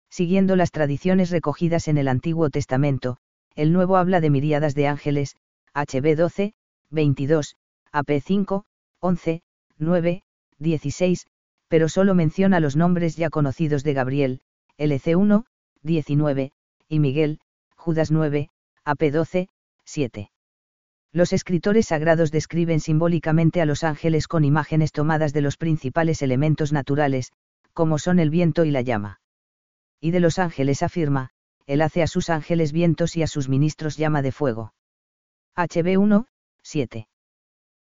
Siguiendo 0.09 0.57
las 0.57 0.71
tradiciones 0.71 1.29
recogidas 1.29 1.87
en 1.87 1.97
el 1.97 2.09
Antiguo 2.09 2.49
Testamento, 2.49 3.15
el 3.55 3.71
Nuevo 3.71 3.95
habla 3.95 4.19
de 4.19 4.29
miríadas 4.29 4.75
de 4.75 4.87
ángeles, 4.87 5.37
HB 5.73 6.17
12, 6.17 6.53
22, 6.89 7.55
AP 7.93 8.11
5, 8.21 8.65
11, 8.99 9.41
9, 9.77 10.23
16, 10.59 11.27
pero 11.69 11.87
solo 11.87 12.13
menciona 12.13 12.59
los 12.59 12.75
nombres 12.75 13.15
ya 13.15 13.29
conocidos 13.29 13.85
de 13.85 13.93
Gabriel, 13.93 14.41
LC 14.77 15.15
1, 15.15 15.45
19, 15.81 16.51
y 16.89 16.99
Miguel, 16.99 17.39
Judas 17.77 18.11
9, 18.11 18.49
AP 18.87 19.11
12, 19.11 19.49
7. 19.83 20.31
Los 21.11 21.33
escritores 21.33 21.87
sagrados 21.87 22.31
describen 22.31 22.79
simbólicamente 22.79 23.59
a 23.59 23.65
los 23.65 23.83
ángeles 23.83 24.27
con 24.27 24.43
imágenes 24.43 24.91
tomadas 24.91 25.33
de 25.33 25.41
los 25.41 25.57
principales 25.57 26.21
elementos 26.21 26.71
naturales, 26.71 27.31
como 27.73 27.97
son 27.97 28.19
el 28.19 28.29
viento 28.29 28.63
y 28.63 28.69
la 28.69 28.81
llama. 28.81 29.21
Y 29.99 30.11
de 30.11 30.19
los 30.19 30.37
ángeles 30.37 30.83
afirma, 30.83 31.31
él 31.65 31.81
hace 31.81 32.03
a 32.03 32.07
sus 32.07 32.29
ángeles 32.29 32.71
vientos 32.73 33.17
y 33.17 33.23
a 33.23 33.27
sus 33.27 33.49
ministros 33.49 33.97
llama 33.97 34.21
de 34.21 34.31
fuego. 34.31 34.75
HB 35.55 35.97
1, 35.97 36.27
7. 36.61 37.07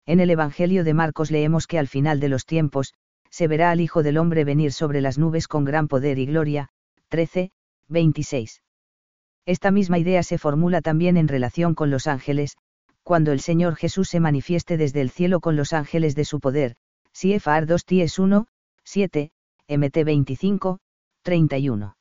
En 0.06 0.20
el 0.20 0.30
Evangelio 0.30 0.84
de 0.84 0.94
Marcos 0.94 1.32
leemos 1.32 1.66
que 1.66 1.80
al 1.80 1.88
final 1.88 2.20
de 2.20 2.30
los 2.30 2.46
tiempos, 2.46 2.94
se 3.32 3.48
verá 3.48 3.72
al 3.72 3.82
Hijo 3.82 4.04
del 4.04 4.20
Hombre 4.20 4.44
venir 4.44 4.72
sobre 4.72 5.02
las 5.02 5.18
nubes 5.18 5.48
con 5.48 5.66
gran 5.66 5.88
poder 5.88 6.20
y 6.20 6.28
gloria. 6.28 6.70
13, 7.10 7.52
26. 7.88 8.62
Esta 9.46 9.72
misma 9.72 9.98
idea 9.98 10.24
se 10.24 10.38
formula 10.38 10.82
también 10.82 11.18
en 11.18 11.28
relación 11.28 11.74
con 11.74 11.90
los 11.90 12.08
ángeles, 12.08 12.58
cuando 13.04 13.32
el 13.32 13.40
Señor 13.40 13.76
Jesús 13.76 14.10
se 14.10 14.20
manifieste 14.20 14.78
desde 14.78 15.02
el 15.02 15.10
cielo 15.10 15.40
con 15.40 15.56
los 15.56 15.74
ángeles 15.74 16.16
de 16.16 16.26
su 16.26 16.40
poder, 16.40 16.76
CFR 17.12 17.66
2 17.66 17.86
Ties 17.86 18.20
1, 18.20 18.48
7, 18.84 19.32
MT 19.68 20.04
25, 20.06 20.80
31. 21.24 21.96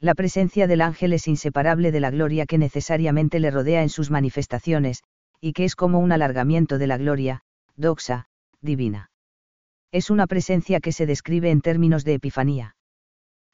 La 0.00 0.14
presencia 0.14 0.66
del 0.66 0.80
ángel 0.80 1.12
es 1.12 1.28
inseparable 1.28 1.92
de 1.92 2.00
la 2.00 2.10
gloria 2.10 2.46
que 2.46 2.58
necesariamente 2.58 3.40
le 3.40 3.50
rodea 3.50 3.82
en 3.82 3.88
sus 3.88 4.10
manifestaciones, 4.10 5.02
y 5.40 5.52
que 5.52 5.64
es 5.64 5.76
como 5.76 5.98
un 5.98 6.12
alargamiento 6.12 6.78
de 6.78 6.86
la 6.86 6.96
gloria, 6.96 7.42
doxa, 7.76 8.26
divina. 8.60 9.10
Es 9.92 10.10
una 10.10 10.26
presencia 10.26 10.80
que 10.80 10.92
se 10.92 11.06
describe 11.06 11.50
en 11.50 11.60
términos 11.60 12.04
de 12.04 12.14
epifanía. 12.14 12.76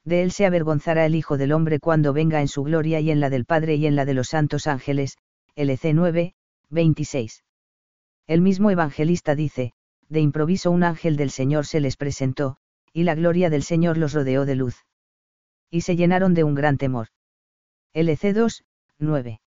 De 0.05 0.23
él 0.23 0.31
se 0.31 0.45
avergonzará 0.45 1.05
el 1.05 1.15
Hijo 1.15 1.37
del 1.37 1.51
Hombre 1.51 1.79
cuando 1.79 2.13
venga 2.13 2.41
en 2.41 2.47
su 2.47 2.63
gloria 2.63 2.99
y 2.99 3.11
en 3.11 3.19
la 3.19 3.29
del 3.29 3.45
Padre 3.45 3.75
y 3.75 3.85
en 3.85 3.95
la 3.95 4.05
de 4.05 4.13
los 4.13 4.29
santos 4.29 4.67
ángeles, 4.67 5.17
LC 5.55 5.93
9, 5.93 6.33
26. 6.69 7.43
El 8.27 8.41
mismo 8.41 8.71
evangelista 8.71 9.35
dice, 9.35 9.73
de 10.07 10.21
improviso 10.21 10.71
un 10.71 10.83
ángel 10.83 11.17
del 11.17 11.29
Señor 11.29 11.65
se 11.65 11.79
les 11.79 11.97
presentó, 11.97 12.57
y 12.93 13.03
la 13.03 13.15
gloria 13.15 13.49
del 13.49 13.63
Señor 13.63 13.97
los 13.97 14.13
rodeó 14.13 14.45
de 14.45 14.55
luz. 14.55 14.85
Y 15.69 15.81
se 15.81 15.95
llenaron 15.95 16.33
de 16.33 16.43
un 16.43 16.55
gran 16.55 16.77
temor. 16.77 17.07
LC 17.93 18.33
2, 18.33 18.63
9. 18.99 19.41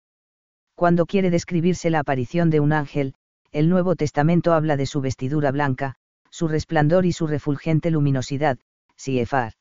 Cuando 0.75 1.05
quiere 1.05 1.29
describirse 1.29 1.89
la 1.89 1.99
aparición 1.99 2.49
de 2.49 2.59
un 2.59 2.73
ángel, 2.73 3.15
el 3.51 3.69
Nuevo 3.69 3.95
Testamento 3.95 4.53
habla 4.53 4.77
de 4.77 4.85
su 4.85 5.01
vestidura 5.01 5.51
blanca, 5.51 5.95
su 6.29 6.47
resplandor 6.47 7.05
y 7.05 7.11
su 7.11 7.27
refulgente 7.27 7.91
luminosidad, 7.91 8.57
CFR. 8.95 9.58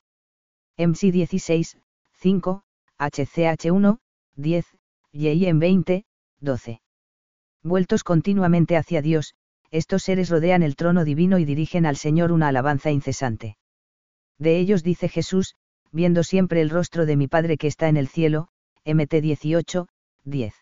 MC 0.79 1.11
16, 1.11 1.77
5, 2.21 2.63
HCH 2.99 3.71
1, 3.73 3.99
10, 4.37 4.67
en 5.13 5.59
20, 5.59 6.05
12 6.41 6.81
vueltos 7.65 8.05
continuamente 8.05 8.77
hacia 8.77 9.03
Dios, 9.03 9.35
estos 9.71 10.05
seres 10.05 10.31
rodean 10.31 10.63
el 10.63 10.77
trono 10.77 11.05
divino 11.05 11.39
y 11.39 11.45
dirigen 11.45 11.85
al 11.85 11.97
Señor 11.97 12.31
una 12.31 12.49
alabanza 12.49 12.93
incesante. 12.93 13.57
De 14.39 14.59
ellos 14.59 14.85
dice 14.85 15.09
Jesús, 15.09 15.57
viendo 15.91 16.23
siempre 16.23 16.61
el 16.61 16.71
rostro 16.71 17.07
de 17.07 17.17
mi 17.17 17.27
Padre 17.27 17.57
que 17.57 17.67
está 17.67 17.89
en 17.89 17.97
el 17.97 18.07
cielo, 18.07 18.49
MT 18.85 19.15
18, 19.21 19.89
10. 20.25 20.55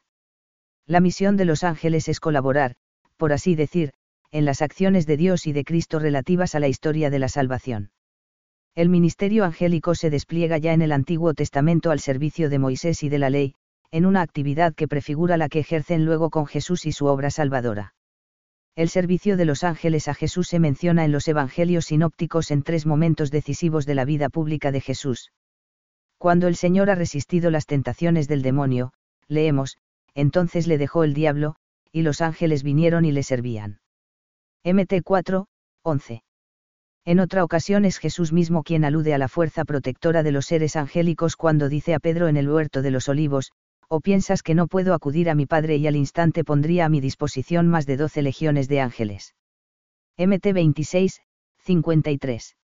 La 0.86 1.00
misión 1.00 1.36
de 1.36 1.44
los 1.44 1.62
ángeles 1.62 2.08
es 2.08 2.20
colaborar, 2.20 2.76
por 3.16 3.32
así 3.32 3.54
decir, 3.54 3.92
en 4.30 4.44
las 4.44 4.62
acciones 4.62 5.06
de 5.06 5.16
Dios 5.16 5.46
y 5.46 5.52
de 5.52 5.64
Cristo 5.64 5.98
relativas 5.98 6.54
a 6.54 6.60
la 6.60 6.68
historia 6.68 7.10
de 7.10 7.18
la 7.18 7.28
salvación. 7.28 7.90
El 8.76 8.90
ministerio 8.90 9.46
angélico 9.46 9.94
se 9.94 10.10
despliega 10.10 10.58
ya 10.58 10.74
en 10.74 10.82
el 10.82 10.92
Antiguo 10.92 11.32
Testamento 11.32 11.90
al 11.90 11.98
servicio 11.98 12.50
de 12.50 12.58
Moisés 12.58 13.02
y 13.02 13.08
de 13.08 13.18
la 13.18 13.30
ley, 13.30 13.54
en 13.90 14.04
una 14.04 14.20
actividad 14.20 14.74
que 14.74 14.86
prefigura 14.86 15.38
la 15.38 15.48
que 15.48 15.60
ejercen 15.60 16.04
luego 16.04 16.28
con 16.28 16.44
Jesús 16.46 16.84
y 16.84 16.92
su 16.92 17.06
obra 17.06 17.30
salvadora. 17.30 17.94
El 18.74 18.90
servicio 18.90 19.38
de 19.38 19.46
los 19.46 19.64
ángeles 19.64 20.08
a 20.08 20.14
Jesús 20.14 20.48
se 20.48 20.58
menciona 20.58 21.06
en 21.06 21.12
los 21.12 21.26
Evangelios 21.26 21.86
sinópticos 21.86 22.50
en 22.50 22.62
tres 22.62 22.84
momentos 22.84 23.30
decisivos 23.30 23.86
de 23.86 23.94
la 23.94 24.04
vida 24.04 24.28
pública 24.28 24.70
de 24.72 24.82
Jesús. 24.82 25.32
Cuando 26.18 26.46
el 26.46 26.54
Señor 26.54 26.90
ha 26.90 26.96
resistido 26.96 27.50
las 27.50 27.64
tentaciones 27.64 28.28
del 28.28 28.42
demonio, 28.42 28.92
leemos, 29.26 29.78
entonces 30.12 30.66
le 30.66 30.76
dejó 30.76 31.02
el 31.02 31.14
diablo, 31.14 31.56
y 31.92 32.02
los 32.02 32.20
ángeles 32.20 32.62
vinieron 32.62 33.06
y 33.06 33.12
le 33.12 33.22
servían. 33.22 33.80
MT 34.64 35.00
4, 35.02 35.46
11. 35.82 36.25
En 37.06 37.20
otra 37.20 37.44
ocasión 37.44 37.84
es 37.84 37.98
Jesús 37.98 38.32
mismo 38.32 38.64
quien 38.64 38.84
alude 38.84 39.14
a 39.14 39.18
la 39.18 39.28
fuerza 39.28 39.64
protectora 39.64 40.24
de 40.24 40.32
los 40.32 40.46
seres 40.46 40.74
angélicos 40.74 41.36
cuando 41.36 41.68
dice 41.68 41.94
a 41.94 42.00
Pedro 42.00 42.26
en 42.26 42.36
el 42.36 42.50
huerto 42.50 42.82
de 42.82 42.90
los 42.90 43.08
olivos, 43.08 43.52
o 43.88 44.00
piensas 44.00 44.42
que 44.42 44.56
no 44.56 44.66
puedo 44.66 44.92
acudir 44.92 45.30
a 45.30 45.36
mi 45.36 45.46
Padre 45.46 45.76
y 45.76 45.86
al 45.86 45.94
instante 45.94 46.42
pondría 46.42 46.84
a 46.84 46.88
mi 46.88 47.00
disposición 47.00 47.68
más 47.68 47.86
de 47.86 47.96
doce 47.96 48.22
legiones 48.22 48.66
de 48.66 48.80
ángeles. 48.80 49.36
MT 50.18 50.52
26, 50.52 51.22
53. 51.58 52.56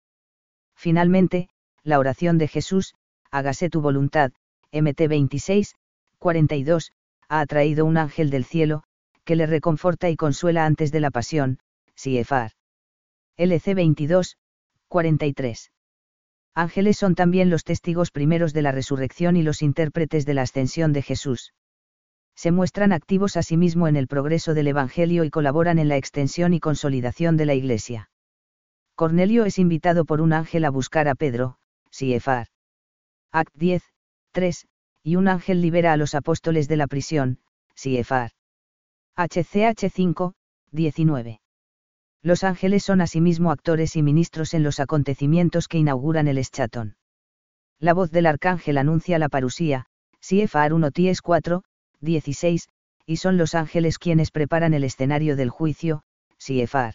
Finalmente, 0.75 1.49
la 1.85 2.01
oración 2.01 2.37
de 2.37 2.49
Jesús, 2.49 2.95
hágase 3.31 3.71
tu 3.71 3.81
voluntad, 3.81 4.33
MT 4.73 5.07
26, 5.07 5.77
42, 6.19 6.91
ha 7.29 7.39
atraído 7.39 7.85
un 7.85 7.97
ángel 7.97 8.31
del 8.31 8.45
cielo, 8.45 8.83
que 9.25 9.37
le 9.37 9.47
reconforta 9.47 10.11
y 10.11 10.17
consuela 10.17 10.67
antes 10.67 10.91
de 10.91 10.99
la 10.99 11.13
pasión, 11.13 11.61
Siefar. 11.95 12.51
LC 13.39 13.75
22, 13.75 14.37
43. 14.89 15.73
Ángeles 16.55 16.99
son 16.99 17.15
también 17.15 17.49
los 17.49 17.65
testigos 17.65 18.11
primeros 18.11 18.53
de 18.53 18.61
la 18.61 18.73
resurrección 18.73 19.37
y 19.37 19.43
los 19.43 19.63
intérpretes 19.63 20.27
de 20.27 20.35
la 20.35 20.43
ascensión 20.43 20.93
de 20.93 21.01
Jesús. 21.01 21.55
Se 22.37 22.51
muestran 22.51 22.93
activos 22.93 23.39
asimismo 23.39 23.89
en 23.89 23.97
el 23.97 24.07
progreso 24.07 24.53
del 24.53 24.69
Evangelio 24.69 25.25
y 25.25 25.31
colaboran 25.31 25.79
en 25.79 25.89
la 25.89 25.97
extensión 25.97 26.53
y 26.53 26.61
consolidación 26.61 27.39
de 27.39 27.47
la 27.47 27.55
Iglesia. 27.55 28.11
Cornelio 28.95 29.47
es 29.47 29.59
invitado 29.59 30.05
por 30.05 30.21
un 30.21 30.35
ángel 30.35 30.67
a 30.67 30.71
buscar 30.71 31.09
a 31.09 31.15
Pedro, 31.15 31.57
Siefar. 31.91 32.49
Act 33.33 33.55
10, 33.55 33.83
3, 34.33 34.67
y 35.03 35.17
un 35.17 35.29
ángel 35.29 35.63
libera 35.63 35.95
a 35.95 35.97
los 35.97 36.15
apóstoles 36.15 36.69
de 36.69 36.77
la 36.77 36.87
prisión, 36.87 37.39
Siefar. 37.75 38.33
HCH 39.17 39.91
5, 39.91 40.35
19. 40.71 41.42
Los 42.25 42.45
ángeles 42.45 42.85
son 42.85 43.01
asimismo 43.01 43.51
actores 43.51 43.97
y 43.97 44.03
ministros 44.03 44.55
en 44.55 44.63
los 44.63 44.79
acontecimientos 44.79 45.67
que 45.67 45.79
inauguran 45.79 46.29
el 46.29 46.39
eschatón. 46.39 46.97
La 47.81 47.95
voz 47.95 48.13
del 48.13 48.27
arcángel 48.27 48.79
anuncia 48.79 49.19
la 49.19 49.29
parusía, 49.29 49.87
Siefar 50.21 50.73
1 50.73 50.93
Ties 50.93 51.21
4, 51.21 51.65
16, 52.01 52.69
y 53.07 53.17
son 53.17 53.37
los 53.39 53.57
ángeles 53.57 53.99
quienes 53.99 54.31
preparan 54.31 54.73
el 54.73 54.85
escenario 54.85 55.35
del 55.35 55.51
juicio, 55.51 56.05
Siefar. 56.39 56.95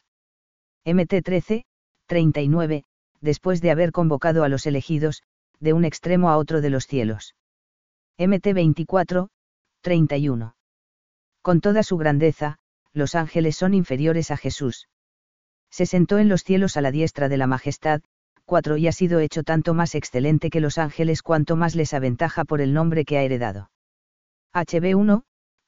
MT 0.86 1.22
13, 1.22 1.66
39, 2.06 2.86
después 3.20 3.60
de 3.60 3.72
haber 3.72 3.92
convocado 3.92 4.46
a 4.46 4.50
los 4.50 4.66
elegidos, 4.66 5.24
de 5.60 5.74
un 5.74 5.84
extremo 5.84 6.30
a 6.30 6.38
otro 6.38 6.62
de 6.62 6.70
los 6.70 6.88
cielos. 6.88 7.36
MT 8.18 8.54
24, 8.54 9.28
31. 9.82 10.56
Con 11.42 11.60
toda 11.60 11.84
su 11.84 11.98
grandeza, 11.98 12.60
los 12.94 13.14
ángeles 13.14 13.58
son 13.58 13.74
inferiores 13.74 14.32
a 14.32 14.38
Jesús 14.38 14.88
Se 15.70 15.86
sentó 15.86 16.18
en 16.18 16.30
los 16.30 16.44
cielos 16.44 16.78
a 16.78 16.82
la 16.82 16.92
diestra 16.92 17.30
de 17.30 17.38
la 17.38 17.48
majestad, 17.48 18.02
4 18.46 18.78
y 18.78 18.88
ha 18.88 18.92
sido 18.92 19.20
hecho 19.20 19.44
tanto 19.44 19.74
más 19.74 19.94
excelente 19.94 20.50
que 20.50 20.62
los 20.62 20.78
ángeles 20.78 21.22
cuanto 21.22 21.56
más 21.56 21.76
les 21.76 21.94
aventaja 21.94 22.46
por 22.46 22.62
el 22.62 22.74
nombre 22.74 23.04
que 23.04 23.18
ha 23.18 23.24
heredado. 23.24 23.70
HB 24.54 24.96
1, 24.98 25.24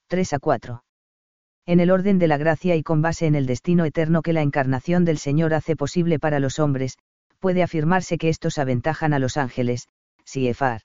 3 0.08 0.34
a 0.34 0.40
4. 0.40 0.84
En 1.66 1.80
el 1.80 1.92
orden 1.92 2.18
de 2.20 2.28
la 2.28 2.38
gracia 2.38 2.76
y 2.76 2.84
con 2.84 3.02
base 3.02 3.28
en 3.28 3.36
el 3.36 3.46
destino 3.46 3.86
eterno 3.86 4.22
que 4.22 4.34
la 4.34 4.42
encarnación 4.42 5.06
del 5.06 5.18
Señor 5.18 5.54
hace 5.54 5.76
posible 5.76 6.18
para 6.18 6.40
los 6.40 6.58
hombres, 6.58 6.98
puede 7.40 7.62
afirmarse 7.62 8.18
que 8.18 8.30
estos 8.30 8.58
aventajan 8.58 9.14
a 9.14 9.20
los 9.20 9.38
ángeles, 9.38 9.88
Siefar. 10.24 10.82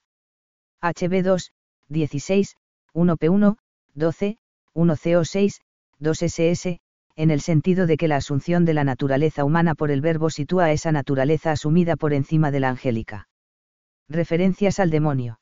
HB 0.83 1.23
2, 1.23 1.53
16, 1.89 2.57
1P1, 2.93 3.57
12, 3.95 4.39
1CO6, 4.75 5.61
2SS, 6.01 6.81
en 7.17 7.31
el 7.31 7.41
sentido 7.41 7.87
de 7.87 7.97
que 7.97 8.09
la 8.09 8.17
asunción 8.17 8.65
de 8.65 8.75
la 8.75 8.85
naturaleza 8.85 9.45
humana 9.45 9.75
por 9.75 9.91
el 9.91 10.01
verbo 10.01 10.31
sitúa 10.31 10.67
a 10.67 10.73
esa 10.73 10.93
naturaleza 10.93 11.53
asumida 11.53 11.97
por 11.97 12.13
encima 12.13 12.51
de 12.51 12.61
la 12.61 12.71
angélica. 12.71 13.29
Referencias 14.09 14.81
al 14.81 14.91
demonio. 14.91 15.39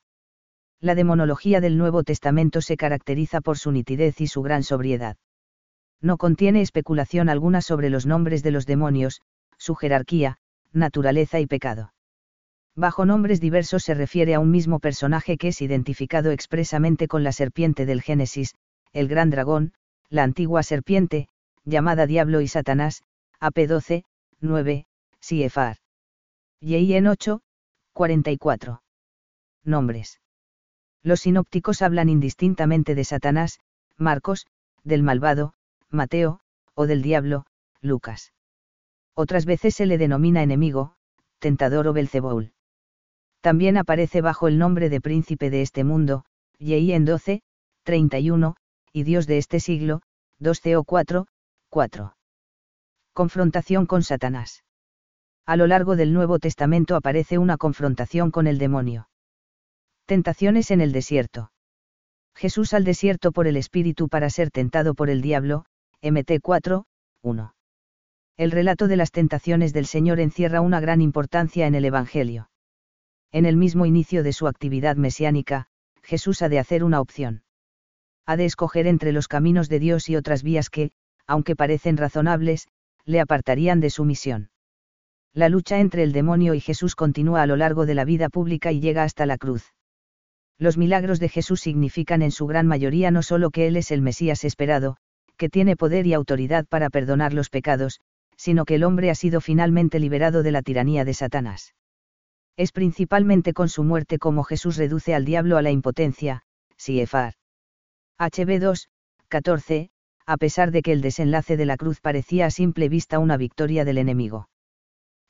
La 0.80 0.94
demonología 0.94 1.60
del 1.60 1.78
Nuevo 1.78 2.02
Testamento 2.02 2.60
se 2.60 2.76
caracteriza 2.76 3.40
por 3.40 3.56
su 3.56 3.72
nitidez 3.72 4.20
y 4.20 4.26
su 4.26 4.42
gran 4.42 4.62
sobriedad. 4.62 5.16
No 6.00 6.18
contiene 6.18 6.60
especulación 6.60 7.28
alguna 7.28 7.62
sobre 7.62 7.88
los 7.88 8.06
nombres 8.06 8.42
de 8.42 8.50
los 8.50 8.66
demonios, 8.66 9.22
su 9.56 9.74
jerarquía, 9.74 10.38
naturaleza 10.72 11.38
y 11.40 11.46
pecado. 11.46 11.92
Bajo 12.74 13.04
nombres 13.04 13.40
diversos 13.40 13.82
se 13.82 13.94
refiere 13.94 14.34
a 14.34 14.40
un 14.40 14.50
mismo 14.50 14.80
personaje 14.80 15.36
que 15.36 15.48
es 15.48 15.62
identificado 15.62 16.30
expresamente 16.30 17.06
con 17.06 17.22
la 17.22 17.32
serpiente 17.32 17.86
del 17.86 18.02
Génesis, 18.02 18.54
el 18.92 19.08
gran 19.08 19.30
dragón, 19.30 19.72
la 20.08 20.24
antigua 20.24 20.62
serpiente, 20.62 21.28
llamada 21.64 22.06
Diablo 22.06 22.40
y 22.40 22.48
Satanás, 22.48 23.02
AP 23.40 23.66
12, 23.66 24.04
9, 24.40 24.86
Siefar. 25.20 25.76
Y 26.60 26.94
en 26.94 27.06
8, 27.06 27.40
44. 27.92 28.82
Nombres. 29.64 30.20
Los 31.02 31.20
sinópticos 31.20 31.82
hablan 31.82 32.08
indistintamente 32.08 32.94
de 32.94 33.04
Satanás, 33.04 33.60
Marcos, 33.96 34.46
del 34.84 35.02
malvado, 35.02 35.54
Mateo, 35.90 36.40
o 36.74 36.86
del 36.86 37.02
diablo, 37.02 37.44
Lucas. 37.80 38.32
Otras 39.14 39.44
veces 39.44 39.74
se 39.74 39.86
le 39.86 39.98
denomina 39.98 40.42
enemigo, 40.42 40.94
tentador 41.38 41.88
o 41.88 41.92
Belzebul. 41.92 42.52
También 43.40 43.76
aparece 43.76 44.20
bajo 44.20 44.48
el 44.48 44.58
nombre 44.58 44.88
de 44.88 45.00
príncipe 45.00 45.50
de 45.50 45.62
este 45.62 45.84
mundo, 45.84 46.24
en 46.58 47.04
12, 47.04 47.42
31, 47.82 48.56
y 48.92 49.02
Dios 49.02 49.26
de 49.26 49.38
este 49.38 49.58
siglo, 49.58 50.02
2 50.38 50.60
o 50.78 50.84
4, 51.72 52.02
4. 52.02 52.16
Confrontación 53.14 53.86
con 53.86 54.02
Satanás. 54.02 54.62
A 55.46 55.56
lo 55.56 55.66
largo 55.66 55.96
del 55.96 56.12
Nuevo 56.12 56.38
Testamento 56.38 56.96
aparece 56.96 57.38
una 57.38 57.56
confrontación 57.56 58.30
con 58.30 58.46
el 58.46 58.58
demonio. 58.58 59.08
Tentaciones 60.04 60.70
en 60.70 60.82
el 60.82 60.92
desierto. 60.92 61.50
Jesús 62.34 62.74
al 62.74 62.84
desierto 62.84 63.32
por 63.32 63.46
el 63.46 63.56
Espíritu 63.56 64.10
para 64.10 64.28
ser 64.28 64.50
tentado 64.50 64.92
por 64.92 65.08
el 65.08 65.22
diablo, 65.22 65.64
MT 66.02 66.42
4, 66.42 66.84
1. 67.22 67.54
El 68.36 68.50
relato 68.50 68.86
de 68.86 68.96
las 68.98 69.10
tentaciones 69.10 69.72
del 69.72 69.86
Señor 69.86 70.20
encierra 70.20 70.60
una 70.60 70.78
gran 70.78 71.00
importancia 71.00 71.66
en 71.66 71.74
el 71.74 71.86
Evangelio. 71.86 72.50
En 73.30 73.46
el 73.46 73.56
mismo 73.56 73.86
inicio 73.86 74.22
de 74.22 74.34
su 74.34 74.46
actividad 74.46 74.96
mesiánica, 74.96 75.68
Jesús 76.02 76.42
ha 76.42 76.50
de 76.50 76.58
hacer 76.58 76.84
una 76.84 77.00
opción. 77.00 77.44
Ha 78.26 78.36
de 78.36 78.44
escoger 78.44 78.86
entre 78.86 79.12
los 79.12 79.26
caminos 79.26 79.70
de 79.70 79.78
Dios 79.78 80.10
y 80.10 80.16
otras 80.16 80.42
vías 80.42 80.68
que, 80.68 80.92
aunque 81.26 81.56
parecen 81.56 81.96
razonables, 81.96 82.68
le 83.04 83.20
apartarían 83.20 83.80
de 83.80 83.90
su 83.90 84.04
misión. 84.04 84.50
La 85.34 85.48
lucha 85.48 85.80
entre 85.80 86.02
el 86.02 86.12
demonio 86.12 86.54
y 86.54 86.60
Jesús 86.60 86.94
continúa 86.94 87.42
a 87.42 87.46
lo 87.46 87.56
largo 87.56 87.86
de 87.86 87.94
la 87.94 88.04
vida 88.04 88.28
pública 88.28 88.70
y 88.70 88.80
llega 88.80 89.02
hasta 89.02 89.24
la 89.24 89.38
cruz. 89.38 89.72
Los 90.58 90.76
milagros 90.76 91.18
de 91.20 91.28
Jesús 91.28 91.60
significan 91.60 92.22
en 92.22 92.30
su 92.30 92.46
gran 92.46 92.66
mayoría 92.66 93.10
no 93.10 93.22
solo 93.22 93.50
que 93.50 93.66
Él 93.66 93.76
es 93.76 93.90
el 93.90 94.02
Mesías 94.02 94.44
esperado, 94.44 94.96
que 95.36 95.48
tiene 95.48 95.76
poder 95.76 96.06
y 96.06 96.14
autoridad 96.14 96.66
para 96.66 96.90
perdonar 96.90 97.32
los 97.32 97.48
pecados, 97.48 98.00
sino 98.36 98.64
que 98.64 98.74
el 98.76 98.84
hombre 98.84 99.10
ha 99.10 99.14
sido 99.14 99.40
finalmente 99.40 99.98
liberado 99.98 100.42
de 100.42 100.52
la 100.52 100.62
tiranía 100.62 101.04
de 101.04 101.14
Satanás. 101.14 101.74
Es 102.56 102.72
principalmente 102.72 103.54
con 103.54 103.68
su 103.68 103.82
muerte 103.82 104.18
como 104.18 104.44
Jesús 104.44 104.76
reduce 104.76 105.14
al 105.14 105.24
diablo 105.24 105.56
a 105.56 105.62
la 105.62 105.70
impotencia, 105.70 106.42
Siefar. 106.76 107.34
HB 108.18 108.60
2, 108.60 108.88
14, 109.28 109.90
a 110.26 110.36
pesar 110.36 110.70
de 110.70 110.82
que 110.82 110.92
el 110.92 111.00
desenlace 111.00 111.56
de 111.56 111.66
la 111.66 111.76
cruz 111.76 112.00
parecía 112.00 112.46
a 112.46 112.50
simple 112.50 112.88
vista 112.88 113.18
una 113.18 113.36
victoria 113.36 113.84
del 113.84 113.98
enemigo. 113.98 114.48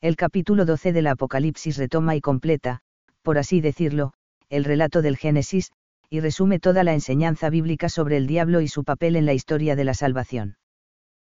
El 0.00 0.16
capítulo 0.16 0.64
12 0.64 0.92
del 0.92 1.06
Apocalipsis 1.06 1.76
retoma 1.76 2.16
y 2.16 2.20
completa, 2.20 2.80
por 3.22 3.38
así 3.38 3.60
decirlo, 3.60 4.12
el 4.48 4.64
relato 4.64 5.00
del 5.00 5.16
Génesis, 5.16 5.70
y 6.10 6.20
resume 6.20 6.58
toda 6.58 6.84
la 6.84 6.92
enseñanza 6.92 7.48
bíblica 7.48 7.88
sobre 7.88 8.16
el 8.16 8.26
diablo 8.26 8.60
y 8.60 8.68
su 8.68 8.84
papel 8.84 9.16
en 9.16 9.24
la 9.24 9.32
historia 9.32 9.76
de 9.76 9.84
la 9.84 9.94
salvación. 9.94 10.56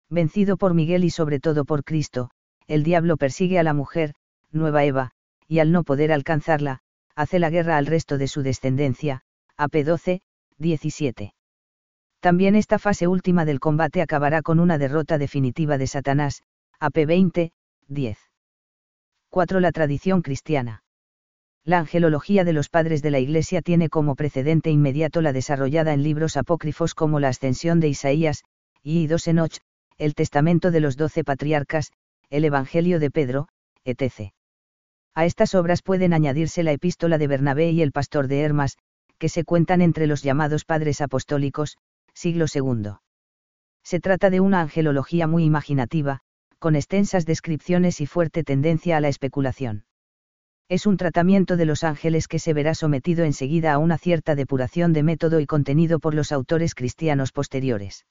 Vencido 0.09 0.57
por 0.57 0.73
Miguel 0.73 1.03
y 1.03 1.09
sobre 1.09 1.39
todo 1.39 1.65
por 1.65 1.83
Cristo, 1.83 2.31
el 2.67 2.83
diablo 2.83 3.17
persigue 3.17 3.59
a 3.59 3.63
la 3.63 3.73
mujer, 3.73 4.13
Nueva 4.51 4.83
Eva, 4.83 5.11
y 5.47 5.59
al 5.59 5.71
no 5.71 5.83
poder 5.83 6.11
alcanzarla, 6.11 6.79
hace 7.15 7.39
la 7.39 7.49
guerra 7.49 7.77
al 7.77 7.85
resto 7.85 8.17
de 8.17 8.27
su 8.27 8.41
descendencia, 8.41 9.21
AP 9.57 9.83
12, 9.83 10.21
17. 10.57 11.33
También 12.21 12.55
esta 12.55 12.77
fase 12.77 13.07
última 13.07 13.45
del 13.45 13.59
combate 13.59 13.99
acabará 13.99 14.43
con 14.43 14.59
una 14.59 14.77
derrota 14.77 15.17
definitiva 15.17 15.79
de 15.79 15.87
Satanás, 15.87 16.43
AP 16.79 17.07
20, 17.07 17.51
10. 17.87 18.17
4. 19.31 19.59
La 19.59 19.71
tradición 19.71 20.21
cristiana. 20.21 20.83
La 21.63 21.79
angelología 21.79 22.43
de 22.43 22.53
los 22.53 22.69
padres 22.69 23.01
de 23.01 23.09
la 23.09 23.17
Iglesia 23.17 23.63
tiene 23.63 23.89
como 23.89 24.15
precedente 24.15 24.69
inmediato 24.69 25.21
la 25.21 25.33
desarrollada 25.33 25.93
en 25.93 26.03
libros 26.03 26.37
apócrifos 26.37 26.93
como 26.93 27.19
la 27.19 27.29
Ascensión 27.29 27.79
de 27.79 27.87
Isaías, 27.87 28.43
y 28.83 29.07
Dos 29.07 29.27
Enoch, 29.27 29.57
el 29.97 30.13
Testamento 30.13 30.69
de 30.69 30.79
los 30.79 30.97
Doce 30.97 31.23
Patriarcas, 31.23 31.91
el 32.29 32.45
Evangelio 32.45 32.99
de 32.99 33.09
Pedro, 33.09 33.47
etc. 33.83 34.31
A 35.15 35.25
estas 35.25 35.55
obras 35.55 35.81
pueden 35.81 36.13
añadirse 36.13 36.61
la 36.61 36.71
Epístola 36.71 37.17
de 37.17 37.27
Bernabé 37.27 37.71
y 37.71 37.81
el 37.81 37.91
Pastor 37.91 38.27
de 38.27 38.41
Hermas, 38.41 38.77
que 39.17 39.27
se 39.27 39.43
cuentan 39.43 39.81
entre 39.81 40.05
los 40.05 40.21
llamados 40.21 40.65
padres 40.65 41.01
apostólicos, 41.01 41.77
siglo 42.13 42.45
II. 42.53 42.93
Se 43.83 43.99
trata 43.99 44.29
de 44.29 44.39
una 44.39 44.61
angelología 44.61 45.27
muy 45.27 45.43
imaginativa, 45.43 46.19
con 46.59 46.75
extensas 46.75 47.25
descripciones 47.25 48.01
y 48.01 48.05
fuerte 48.05 48.43
tendencia 48.43 48.97
a 48.97 49.01
la 49.01 49.07
especulación. 49.07 49.85
Es 50.69 50.85
un 50.85 50.95
tratamiento 50.95 51.57
de 51.57 51.65
los 51.65 51.83
ángeles 51.83 52.27
que 52.27 52.39
se 52.39 52.53
verá 52.53 52.75
sometido 52.75 53.25
enseguida 53.25 53.73
a 53.73 53.77
una 53.77 53.97
cierta 53.97 54.35
depuración 54.35 54.93
de 54.93 55.03
método 55.03 55.39
y 55.39 55.45
contenido 55.45 55.99
por 55.99 56.13
los 56.13 56.31
autores 56.31 56.75
cristianos 56.75 57.31
posteriores. 57.31 58.05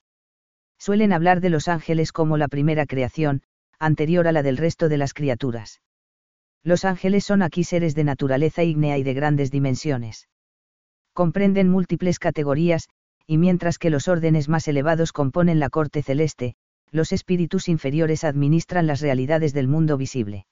Suelen 0.77 1.13
hablar 1.13 1.41
de 1.41 1.49
los 1.49 1.67
ángeles 1.67 2.11
como 2.11 2.37
la 2.37 2.47
primera 2.47 2.85
creación, 2.85 3.41
anterior 3.79 4.27
a 4.27 4.31
la 4.31 4.43
del 4.43 4.57
resto 4.57 4.89
de 4.89 4.97
las 4.97 5.13
criaturas. 5.13 5.81
Los 6.63 6.85
ángeles 6.85 7.23
son 7.23 7.41
aquí 7.41 7.63
seres 7.63 7.95
de 7.95 8.03
naturaleza 8.03 8.63
ígnea 8.63 8.97
y 8.97 9.03
de 9.03 9.13
grandes 9.15 9.49
dimensiones. 9.49 10.27
Comprenden 11.13 11.69
múltiples 11.69 12.19
categorías, 12.19 12.89
y 13.31 13.37
mientras 13.37 13.77
que 13.77 13.89
los 13.89 14.09
órdenes 14.09 14.49
más 14.49 14.67
elevados 14.67 15.13
componen 15.13 15.57
la 15.57 15.69
corte 15.69 16.03
celeste, 16.03 16.55
los 16.91 17.13
espíritus 17.13 17.69
inferiores 17.69 18.25
administran 18.25 18.87
las 18.87 18.99
realidades 18.99 19.53
del 19.53 19.69
mundo 19.69 19.95
visible. 19.95 20.47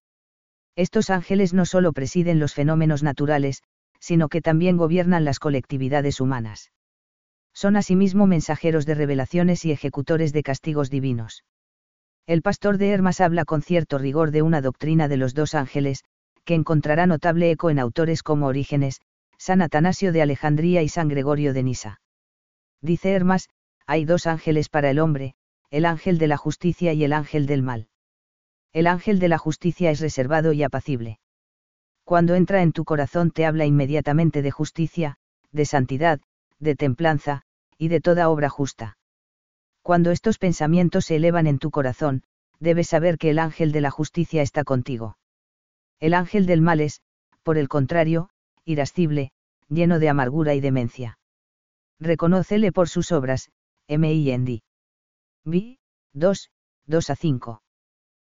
Estos 0.77 1.09
ángeles 1.09 1.53
no 1.53 1.65
solo 1.65 1.91
presiden 1.91 2.39
los 2.39 2.53
fenómenos 2.53 3.03
naturales, 3.03 3.63
sino 3.99 4.29
que 4.29 4.41
también 4.41 4.77
gobiernan 4.77 5.25
las 5.25 5.39
colectividades 5.39 6.21
humanas. 6.21 6.71
Son 7.53 7.75
asimismo 7.75 8.27
mensajeros 8.27 8.85
de 8.85 8.95
revelaciones 8.95 9.65
y 9.65 9.73
ejecutores 9.73 10.31
de 10.31 10.43
castigos 10.43 10.89
divinos. 10.89 11.43
El 12.27 12.41
pastor 12.41 12.77
de 12.77 12.91
Hermas 12.91 13.19
habla 13.19 13.43
con 13.43 13.61
cierto 13.61 13.97
rigor 13.97 14.31
de 14.31 14.41
una 14.41 14.61
doctrina 14.61 15.09
de 15.09 15.17
los 15.17 15.33
dos 15.33 15.53
ángeles, 15.53 16.05
que 16.45 16.53
encontrará 16.53 17.07
notable 17.07 17.51
eco 17.51 17.71
en 17.71 17.79
autores 17.79 18.23
como 18.23 18.47
Orígenes, 18.47 19.01
San 19.37 19.61
Atanasio 19.61 20.13
de 20.13 20.21
Alejandría 20.21 20.81
y 20.81 20.87
San 20.87 21.09
Gregorio 21.09 21.53
de 21.53 21.63
Nisa. 21.63 21.99
Dice 22.81 23.11
Hermas, 23.11 23.49
hay 23.85 24.05
dos 24.05 24.27
ángeles 24.27 24.69
para 24.69 24.89
el 24.89 24.99
hombre, 24.99 25.35
el 25.69 25.85
ángel 25.85 26.17
de 26.17 26.27
la 26.27 26.37
justicia 26.37 26.93
y 26.93 27.03
el 27.03 27.13
ángel 27.13 27.45
del 27.45 27.61
mal. 27.61 27.87
El 28.71 28.87
ángel 28.87 29.19
de 29.19 29.27
la 29.27 29.37
justicia 29.37 29.91
es 29.91 29.99
reservado 29.99 30.53
y 30.53 30.63
apacible. 30.63 31.19
Cuando 32.03 32.35
entra 32.35 32.61
en 32.61 32.71
tu 32.71 32.85
corazón 32.85 33.31
te 33.31 33.45
habla 33.45 33.65
inmediatamente 33.65 34.41
de 34.41 34.51
justicia, 34.51 35.17
de 35.51 35.65
santidad, 35.65 36.19
de 36.59 36.75
templanza, 36.75 37.43
y 37.77 37.87
de 37.87 38.01
toda 38.01 38.29
obra 38.29 38.49
justa. 38.49 38.97
Cuando 39.83 40.11
estos 40.11 40.37
pensamientos 40.37 41.05
se 41.05 41.17
elevan 41.17 41.47
en 41.47 41.59
tu 41.59 41.71
corazón, 41.71 42.23
debes 42.59 42.87
saber 42.87 43.17
que 43.17 43.29
el 43.29 43.39
ángel 43.39 43.71
de 43.71 43.81
la 43.81 43.91
justicia 43.91 44.41
está 44.41 44.63
contigo. 44.63 45.17
El 45.99 46.13
ángel 46.13 46.45
del 46.45 46.61
mal 46.61 46.81
es, 46.81 47.01
por 47.43 47.57
el 47.57 47.69
contrario, 47.69 48.29
irascible, 48.65 49.31
lleno 49.69 49.99
de 49.99 50.09
amargura 50.09 50.55
y 50.55 50.61
demencia. 50.61 51.18
Reconócele 51.99 52.71
por 52.71 52.87
sus 52.87 53.11
obras, 53.11 53.49
M.I.N.D. 53.87 54.61
B. 55.45 55.77
2, 56.13 56.49
2 56.85 57.09
a 57.09 57.15
5. 57.15 57.61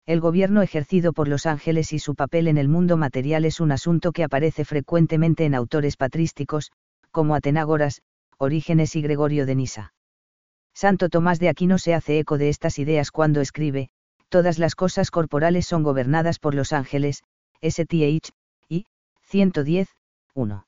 El 0.07 0.19
gobierno 0.19 0.61
ejercido 0.61 1.13
por 1.13 1.27
los 1.27 1.45
ángeles 1.45 1.93
y 1.93 1.99
su 1.99 2.15
papel 2.15 2.47
en 2.47 2.57
el 2.57 2.67
mundo 2.67 2.97
material 2.97 3.45
es 3.45 3.59
un 3.59 3.71
asunto 3.71 4.11
que 4.11 4.23
aparece 4.23 4.65
frecuentemente 4.65 5.45
en 5.45 5.53
autores 5.53 5.95
patrísticos, 5.95 6.71
como 7.11 7.35
Atenágoras, 7.35 8.01
Orígenes 8.37 8.95
y 8.95 9.01
Gregorio 9.01 9.45
de 9.45 9.55
Nisa. 9.55 9.93
Santo 10.73 11.09
Tomás 11.09 11.39
de 11.39 11.49
Aquino 11.49 11.77
se 11.77 11.93
hace 11.93 12.17
eco 12.17 12.37
de 12.37 12.49
estas 12.49 12.79
ideas 12.79 13.11
cuando 13.11 13.41
escribe, 13.41 13.89
Todas 14.29 14.57
las 14.57 14.75
cosas 14.75 15.11
corporales 15.11 15.67
son 15.67 15.83
gobernadas 15.83 16.39
por 16.39 16.55
los 16.55 16.71
ángeles, 16.71 17.21
STH, 17.61 18.31
y, 18.69 18.85
110, 19.23 19.89
1. 20.33 20.65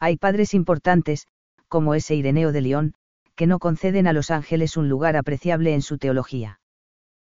Hay 0.00 0.16
padres 0.16 0.52
importantes, 0.52 1.28
como 1.72 1.94
ese 1.94 2.14
Ireneo 2.14 2.52
de 2.52 2.60
León, 2.60 2.92
que 3.34 3.46
no 3.46 3.58
conceden 3.58 4.06
a 4.06 4.12
los 4.12 4.30
ángeles 4.30 4.76
un 4.76 4.90
lugar 4.90 5.16
apreciable 5.16 5.72
en 5.72 5.80
su 5.80 5.96
teología. 5.96 6.60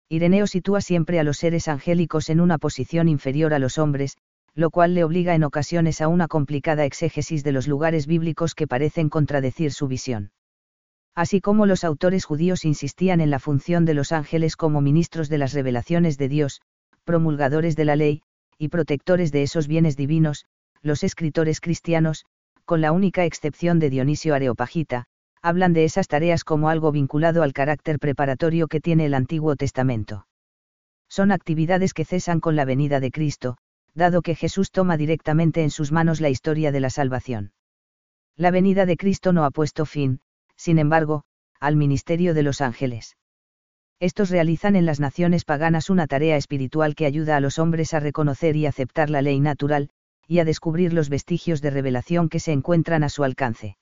Ireneo 0.08 0.48
sitúa 0.48 0.80
siempre 0.80 1.20
a 1.20 1.26
los 1.26 1.36
seres 1.36 1.68
angélicos 1.68 2.30
en 2.30 2.40
una 2.40 2.58
posición 2.58 3.10
inferior 3.10 3.54
a 3.54 3.60
los 3.60 3.78
hombres, 3.78 4.16
lo 4.56 4.70
cual 4.70 4.94
le 4.94 5.04
obliga 5.04 5.36
en 5.36 5.44
ocasiones 5.44 6.00
a 6.00 6.08
una 6.08 6.30
complicada 6.30 6.86
exégesis 6.86 7.44
de 7.44 7.52
los 7.52 7.68
lugares 7.68 8.08
bíblicos 8.08 8.56
que 8.56 8.66
parecen 8.66 9.10
contradecir 9.10 9.74
su 9.74 9.90
visión. 9.90 10.32
Así 11.16 11.42
como 11.42 11.66
los 11.66 11.84
autores 11.84 12.24
judíos 12.24 12.64
insistían 12.64 13.20
en 13.20 13.32
la 13.32 13.40
función 13.40 13.84
de 13.84 13.94
los 13.94 14.14
ángeles 14.14 14.56
como 14.56 14.80
ministros 14.80 15.28
de 15.28 15.38
las 15.38 15.52
revelaciones 15.52 16.18
de 16.18 16.30
Dios, 16.30 16.62
promulgadores 17.04 17.76
de 17.76 17.84
la 17.84 17.98
ley, 17.98 18.22
y 18.58 18.70
protectores 18.70 19.34
de 19.34 19.44
esos 19.44 19.68
bienes 19.68 19.98
divinos, 19.98 20.46
los 20.82 21.04
escritores 21.04 21.60
cristianos, 21.60 22.24
con 22.70 22.82
la 22.82 22.92
única 22.92 23.26
excepción 23.26 23.80
de 23.80 23.90
Dionisio 23.90 24.36
Areopagita, 24.36 25.06
hablan 25.42 25.74
de 25.74 25.86
esas 25.86 26.08
tareas 26.08 26.44
como 26.44 26.70
algo 26.70 26.92
vinculado 26.92 27.42
al 27.42 27.52
carácter 27.52 27.98
preparatorio 27.98 28.68
que 28.68 28.80
tiene 28.80 29.08
el 29.08 29.16
Antiguo 29.16 29.56
Testamento. 29.56 30.28
Son 31.10 31.32
actividades 31.32 31.96
que 31.96 32.06
cesan 32.06 32.40
con 32.40 32.56
la 32.56 32.66
venida 32.66 33.00
de 33.00 33.10
Cristo, 33.10 33.58
dado 33.96 34.22
que 34.22 34.36
Jesús 34.36 34.70
toma 34.70 34.98
directamente 34.98 35.64
en 35.64 35.72
sus 35.72 35.92
manos 35.92 36.22
la 36.22 36.30
historia 36.30 36.72
de 36.72 36.80
la 36.80 36.92
salvación. 36.92 37.54
La 38.36 38.52
venida 38.52 38.86
de 38.86 38.98
Cristo 38.98 39.34
no 39.34 39.46
ha 39.46 39.50
puesto 39.50 39.88
fin, 39.88 40.20
sin 40.56 40.78
embargo, 40.78 41.24
al 41.60 41.76
ministerio 41.76 42.36
de 42.36 42.44
los 42.44 42.62
ángeles. 42.62 43.18
Estos 44.00 44.30
realizan 44.30 44.76
en 44.76 44.86
las 44.86 45.00
naciones 45.00 45.44
paganas 45.44 45.90
una 45.90 46.06
tarea 46.06 46.38
espiritual 46.38 46.94
que 46.94 47.08
ayuda 47.08 47.36
a 47.36 47.40
los 47.40 47.58
hombres 47.58 47.96
a 47.96 48.00
reconocer 48.00 48.56
y 48.56 48.68
aceptar 48.68 49.10
la 49.10 49.24
ley 49.24 49.40
natural, 49.40 49.90
y 50.30 50.38
a 50.38 50.46
descubrir 50.46 50.94
los 50.94 51.10
vestigios 51.10 51.60
de 51.60 51.72
revelación 51.72 52.30
que 52.30 52.40
se 52.40 52.52
encuentran 52.52 53.04
a 53.04 53.10
su 53.10 53.24
alcance. 53.24 53.78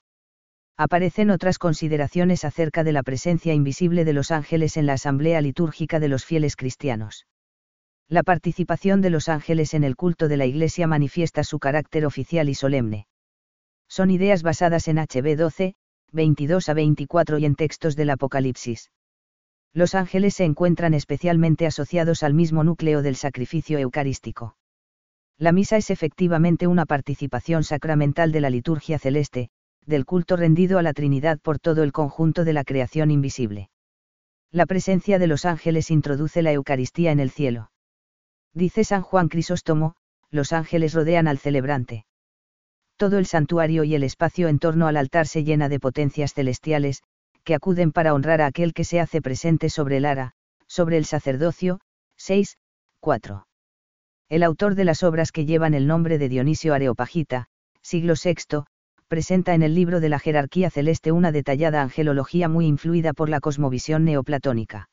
Aparecen 0.78 1.28
otras 1.28 1.58
consideraciones 1.58 2.42
acerca 2.42 2.84
de 2.84 2.92
la 2.92 3.02
presencia 3.02 3.52
invisible 3.52 4.06
de 4.06 4.14
los 4.14 4.30
ángeles 4.30 4.78
en 4.78 4.86
la 4.86 4.94
asamblea 4.94 5.42
litúrgica 5.42 6.00
de 6.00 6.08
los 6.08 6.24
fieles 6.24 6.56
cristianos. 6.56 7.26
La 8.08 8.22
participación 8.22 9.02
de 9.02 9.10
los 9.10 9.28
ángeles 9.28 9.74
en 9.74 9.84
el 9.84 9.94
culto 9.94 10.26
de 10.26 10.38
la 10.38 10.46
Iglesia 10.46 10.86
manifiesta 10.86 11.44
su 11.44 11.58
carácter 11.58 12.06
oficial 12.06 12.48
y 12.48 12.54
solemne. 12.54 13.06
Son 13.86 14.10
ideas 14.10 14.42
basadas 14.42 14.88
en 14.88 14.96
HB 14.96 15.36
12, 15.36 15.74
22 16.12 16.68
a 16.70 16.72
24 16.72 17.38
y 17.38 17.44
en 17.44 17.56
textos 17.56 17.94
del 17.94 18.08
Apocalipsis. 18.08 18.90
Los 19.74 19.94
ángeles 19.94 20.34
se 20.34 20.44
encuentran 20.44 20.94
especialmente 20.94 21.66
asociados 21.66 22.22
al 22.22 22.32
mismo 22.32 22.64
núcleo 22.64 23.02
del 23.02 23.16
sacrificio 23.16 23.78
eucarístico. 23.78 24.57
La 25.38 25.52
misa 25.52 25.76
es 25.76 25.90
efectivamente 25.90 26.66
una 26.66 26.84
participación 26.84 27.64
sacramental 27.64 28.32
de 28.32 28.40
la 28.40 28.50
liturgia 28.50 28.98
celeste, 28.98 29.50
del 29.86 30.04
culto 30.04 30.36
rendido 30.36 30.78
a 30.78 30.82
la 30.82 30.92
Trinidad 30.92 31.38
por 31.38 31.58
todo 31.58 31.82
el 31.82 31.92
conjunto 31.92 32.44
de 32.44 32.52
la 32.52 32.64
creación 32.64 33.10
invisible. 33.10 33.70
La 34.50 34.66
presencia 34.66 35.18
de 35.18 35.26
los 35.28 35.44
ángeles 35.44 35.90
introduce 35.90 36.42
la 36.42 36.52
Eucaristía 36.52 37.12
en 37.12 37.20
el 37.20 37.30
cielo. 37.30 37.70
Dice 38.52 38.82
San 38.84 39.02
Juan 39.02 39.28
Crisóstomo, 39.28 39.94
los 40.30 40.52
ángeles 40.52 40.94
rodean 40.94 41.28
al 41.28 41.38
celebrante 41.38 42.04
todo 42.98 43.18
el 43.18 43.26
santuario 43.26 43.84
y 43.84 43.94
el 43.94 44.02
espacio 44.02 44.48
en 44.48 44.58
torno 44.58 44.88
al 44.88 44.96
altar 44.96 45.26
se 45.26 45.44
llena 45.44 45.70
de 45.70 45.80
potencias 45.80 46.34
celestiales, 46.34 47.02
que 47.44 47.54
acuden 47.54 47.92
para 47.92 48.12
honrar 48.12 48.42
a 48.42 48.46
aquel 48.46 48.74
que 48.74 48.84
se 48.84 49.00
hace 49.00 49.22
presente 49.22 49.70
sobre 49.70 49.98
el 49.98 50.04
ara, 50.04 50.34
sobre 50.66 50.98
el 50.98 51.06
sacerdocio. 51.06 51.80
6, 52.16 52.58
4. 53.00 53.47
El 54.30 54.42
autor 54.42 54.74
de 54.74 54.84
las 54.84 55.02
obras 55.02 55.32
que 55.32 55.46
llevan 55.46 55.72
el 55.72 55.86
nombre 55.86 56.18
de 56.18 56.28
Dionisio 56.28 56.74
Areopagita, 56.74 57.46
siglo 57.80 58.12
VI, 58.22 58.64
presenta 59.08 59.54
en 59.54 59.62
el 59.62 59.74
libro 59.74 60.00
de 60.00 60.10
la 60.10 60.18
jerarquía 60.18 60.68
celeste 60.68 61.12
una 61.12 61.32
detallada 61.32 61.80
angelología 61.80 62.46
muy 62.46 62.66
influida 62.66 63.14
por 63.14 63.30
la 63.30 63.40
cosmovisión 63.40 64.04
neoplatónica. 64.04 64.90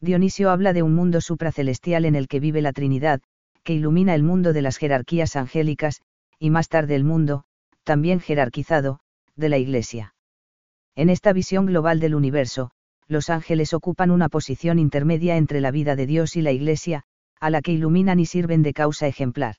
Dionisio 0.00 0.50
habla 0.50 0.72
de 0.72 0.82
un 0.82 0.92
mundo 0.96 1.20
supracelestial 1.20 2.04
en 2.04 2.16
el 2.16 2.26
que 2.26 2.40
vive 2.40 2.60
la 2.60 2.72
Trinidad, 2.72 3.20
que 3.62 3.74
ilumina 3.74 4.16
el 4.16 4.24
mundo 4.24 4.52
de 4.52 4.62
las 4.62 4.76
jerarquías 4.76 5.36
angélicas, 5.36 6.02
y 6.40 6.50
más 6.50 6.68
tarde 6.68 6.96
el 6.96 7.04
mundo, 7.04 7.44
también 7.84 8.18
jerarquizado, 8.18 8.98
de 9.36 9.48
la 9.50 9.58
Iglesia. 9.58 10.14
En 10.96 11.10
esta 11.10 11.32
visión 11.32 11.66
global 11.66 12.00
del 12.00 12.16
universo, 12.16 12.72
los 13.06 13.30
ángeles 13.30 13.72
ocupan 13.72 14.10
una 14.10 14.28
posición 14.28 14.80
intermedia 14.80 15.36
entre 15.36 15.60
la 15.60 15.70
vida 15.70 15.94
de 15.94 16.06
Dios 16.06 16.34
y 16.34 16.42
la 16.42 16.50
Iglesia, 16.50 17.04
a 17.40 17.50
la 17.50 17.62
que 17.62 17.72
iluminan 17.72 18.20
y 18.20 18.26
sirven 18.26 18.62
de 18.62 18.72
causa 18.72 19.06
ejemplar. 19.06 19.56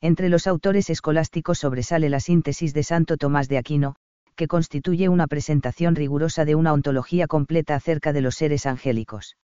Entre 0.00 0.28
los 0.28 0.46
autores 0.46 0.90
escolásticos 0.90 1.58
sobresale 1.58 2.08
la 2.08 2.20
síntesis 2.20 2.72
de 2.74 2.82
Santo 2.82 3.16
Tomás 3.16 3.48
de 3.48 3.58
Aquino, 3.58 3.96
que 4.36 4.46
constituye 4.46 5.08
una 5.08 5.26
presentación 5.26 5.96
rigurosa 5.96 6.44
de 6.44 6.54
una 6.54 6.72
ontología 6.72 7.26
completa 7.26 7.74
acerca 7.74 8.12
de 8.12 8.20
los 8.20 8.36
seres 8.36 8.66
angélicos. 8.66 9.36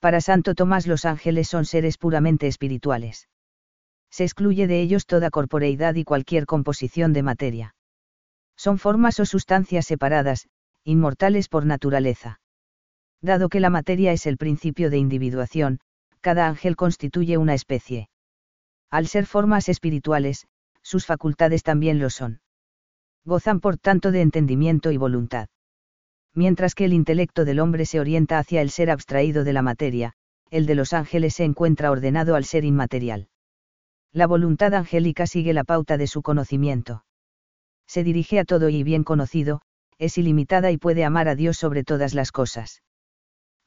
Para 0.00 0.20
Santo 0.20 0.54
Tomás 0.54 0.86
los 0.86 1.04
ángeles 1.04 1.48
son 1.48 1.64
seres 1.64 1.98
puramente 1.98 2.46
espirituales 2.46 3.28
se 4.14 4.22
excluye 4.22 4.68
de 4.68 4.80
ellos 4.80 5.06
toda 5.06 5.28
corporeidad 5.28 5.96
y 5.96 6.04
cualquier 6.04 6.46
composición 6.46 7.12
de 7.12 7.24
materia. 7.24 7.74
Son 8.56 8.78
formas 8.78 9.18
o 9.18 9.26
sustancias 9.26 9.86
separadas, 9.86 10.46
inmortales 10.84 11.48
por 11.48 11.66
naturaleza. 11.66 12.38
Dado 13.20 13.48
que 13.48 13.58
la 13.58 13.70
materia 13.70 14.12
es 14.12 14.26
el 14.26 14.36
principio 14.36 14.88
de 14.88 14.98
individuación, 14.98 15.80
cada 16.24 16.48
ángel 16.48 16.74
constituye 16.74 17.36
una 17.36 17.54
especie. 17.54 18.08
Al 18.90 19.06
ser 19.06 19.26
formas 19.26 19.68
espirituales, 19.68 20.48
sus 20.82 21.06
facultades 21.06 21.62
también 21.62 22.00
lo 22.00 22.10
son. 22.10 22.40
Gozan 23.24 23.60
por 23.60 23.76
tanto 23.76 24.10
de 24.10 24.22
entendimiento 24.22 24.90
y 24.90 24.96
voluntad. 24.96 25.48
Mientras 26.32 26.74
que 26.74 26.86
el 26.86 26.94
intelecto 26.94 27.44
del 27.44 27.60
hombre 27.60 27.86
se 27.86 28.00
orienta 28.00 28.38
hacia 28.38 28.62
el 28.62 28.70
ser 28.70 28.90
abstraído 28.90 29.44
de 29.44 29.52
la 29.52 29.62
materia, 29.62 30.14
el 30.50 30.66
de 30.66 30.74
los 30.74 30.92
ángeles 30.92 31.34
se 31.34 31.44
encuentra 31.44 31.90
ordenado 31.90 32.34
al 32.34 32.44
ser 32.44 32.64
inmaterial 32.64 33.28
la 34.14 34.28
voluntad 34.28 34.72
angélica 34.74 35.26
sigue 35.26 35.52
la 35.52 35.64
pauta 35.64 35.98
de 35.98 36.06
su 36.06 36.22
conocimiento. 36.22 37.04
Se 37.86 38.04
dirige 38.04 38.38
a 38.38 38.44
todo 38.44 38.68
y 38.68 38.84
bien 38.84 39.02
conocido, 39.02 39.60
es 39.98 40.18
ilimitada 40.18 40.70
y 40.70 40.78
puede 40.78 41.04
amar 41.04 41.28
a 41.28 41.34
Dios 41.34 41.56
sobre 41.56 41.82
todas 41.82 42.14
las 42.14 42.30
cosas. 42.30 42.80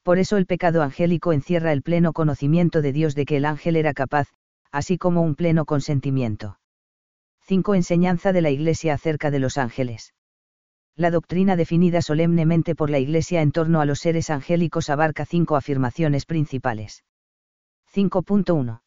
Por 0.08 0.20
eso 0.20 0.38
el 0.38 0.46
pecado 0.46 0.84
angélico 0.84 1.34
encierra 1.34 1.74
el 1.74 1.82
pleno 1.82 2.13
conocimiento 2.13 2.82
de 2.82 2.93
Dios 2.93 3.13
de 3.13 3.26
que 3.26 3.36
el 3.36 3.43
ángel 3.43 3.76
era 3.76 3.93
capaz, 3.93 4.30
así 4.72 4.98
como 4.98 5.22
un 5.22 5.36
pleno 5.36 5.65
consentimiento. 5.65 6.60
5. 7.41 7.76
Enseñanza 7.76 8.32
de 8.32 8.39
la 8.39 8.50
Iglesia 8.50 8.93
acerca 8.93 9.32
de 9.32 9.39
los 9.39 9.58
ángeles. 9.58 10.13
La 10.96 11.12
doctrina 11.12 11.58
definida 11.58 12.02
solemnemente 12.02 12.74
por 12.74 12.89
la 12.89 13.00
Iglesia 13.00 13.41
en 13.41 13.52
torno 13.52 13.82
a 13.82 13.86
los 13.86 14.00
seres 14.00 14.30
angélicos 14.30 14.89
abarca 14.89 15.26
cinco 15.26 15.58
afirmaciones 15.58 16.26
principales. 16.26 17.04
5.1 17.93 18.80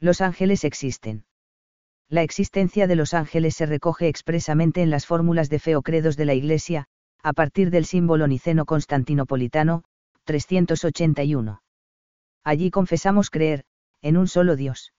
los 0.00 0.20
ángeles 0.20 0.64
existen. 0.64 1.24
La 2.08 2.24
existencia 2.24 2.88
de 2.88 2.96
los 2.96 3.14
ángeles 3.14 3.54
se 3.54 3.66
recoge 3.66 4.08
expresamente 4.08 4.82
en 4.82 4.90
las 4.90 5.06
fórmulas 5.06 5.50
de 5.50 5.60
fe 5.60 5.76
o 5.76 5.82
credos 5.82 6.16
de 6.16 6.24
la 6.24 6.34
Iglesia, 6.34 6.88
a 7.22 7.32
partir 7.32 7.70
del 7.70 7.84
símbolo 7.84 8.26
niceno 8.26 8.64
constantinopolitano, 8.64 9.84
381. 10.24 11.62
Allí 12.44 12.70
confesamos 12.70 13.30
creer, 13.30 13.64
en 14.02 14.16
un 14.16 14.28
solo 14.28 14.56
Dios. 14.56 14.92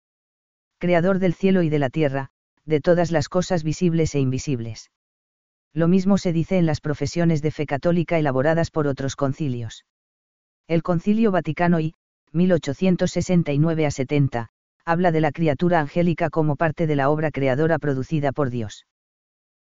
Creador 0.80 1.20
del 1.20 1.34
cielo 1.34 1.62
y 1.64 1.70
de 1.70 1.80
la 1.80 1.90
tierra, 1.90 2.30
de 2.66 2.82
todas 2.82 3.12
las 3.12 3.30
cosas 3.30 3.64
visibles 3.64 4.16
e 4.16 4.20
invisibles. 4.20 4.92
Lo 5.74 5.88
mismo 5.88 6.18
se 6.18 6.34
dice 6.34 6.58
en 6.58 6.66
las 6.66 6.82
profesiones 6.82 7.42
de 7.42 7.52
fe 7.52 7.66
católica 7.66 8.20
elaboradas 8.20 8.70
por 8.70 8.88
otros 8.88 9.16
concilios. 9.16 9.86
El 10.68 10.84
Concilio 10.84 11.32
Vaticano 11.32 11.80
I, 11.80 11.94
1869 12.32 13.86
a 13.86 13.92
70, 13.92 14.50
habla 14.86 15.12
de 15.12 15.22
la 15.22 15.32
criatura 15.32 15.80
angélica 15.80 16.30
como 16.30 16.56
parte 16.56 16.88
de 16.88 16.96
la 16.96 17.10
obra 17.10 17.32
creadora 17.32 17.80
producida 17.80 18.32
por 18.32 18.50
Dios. 18.50 18.86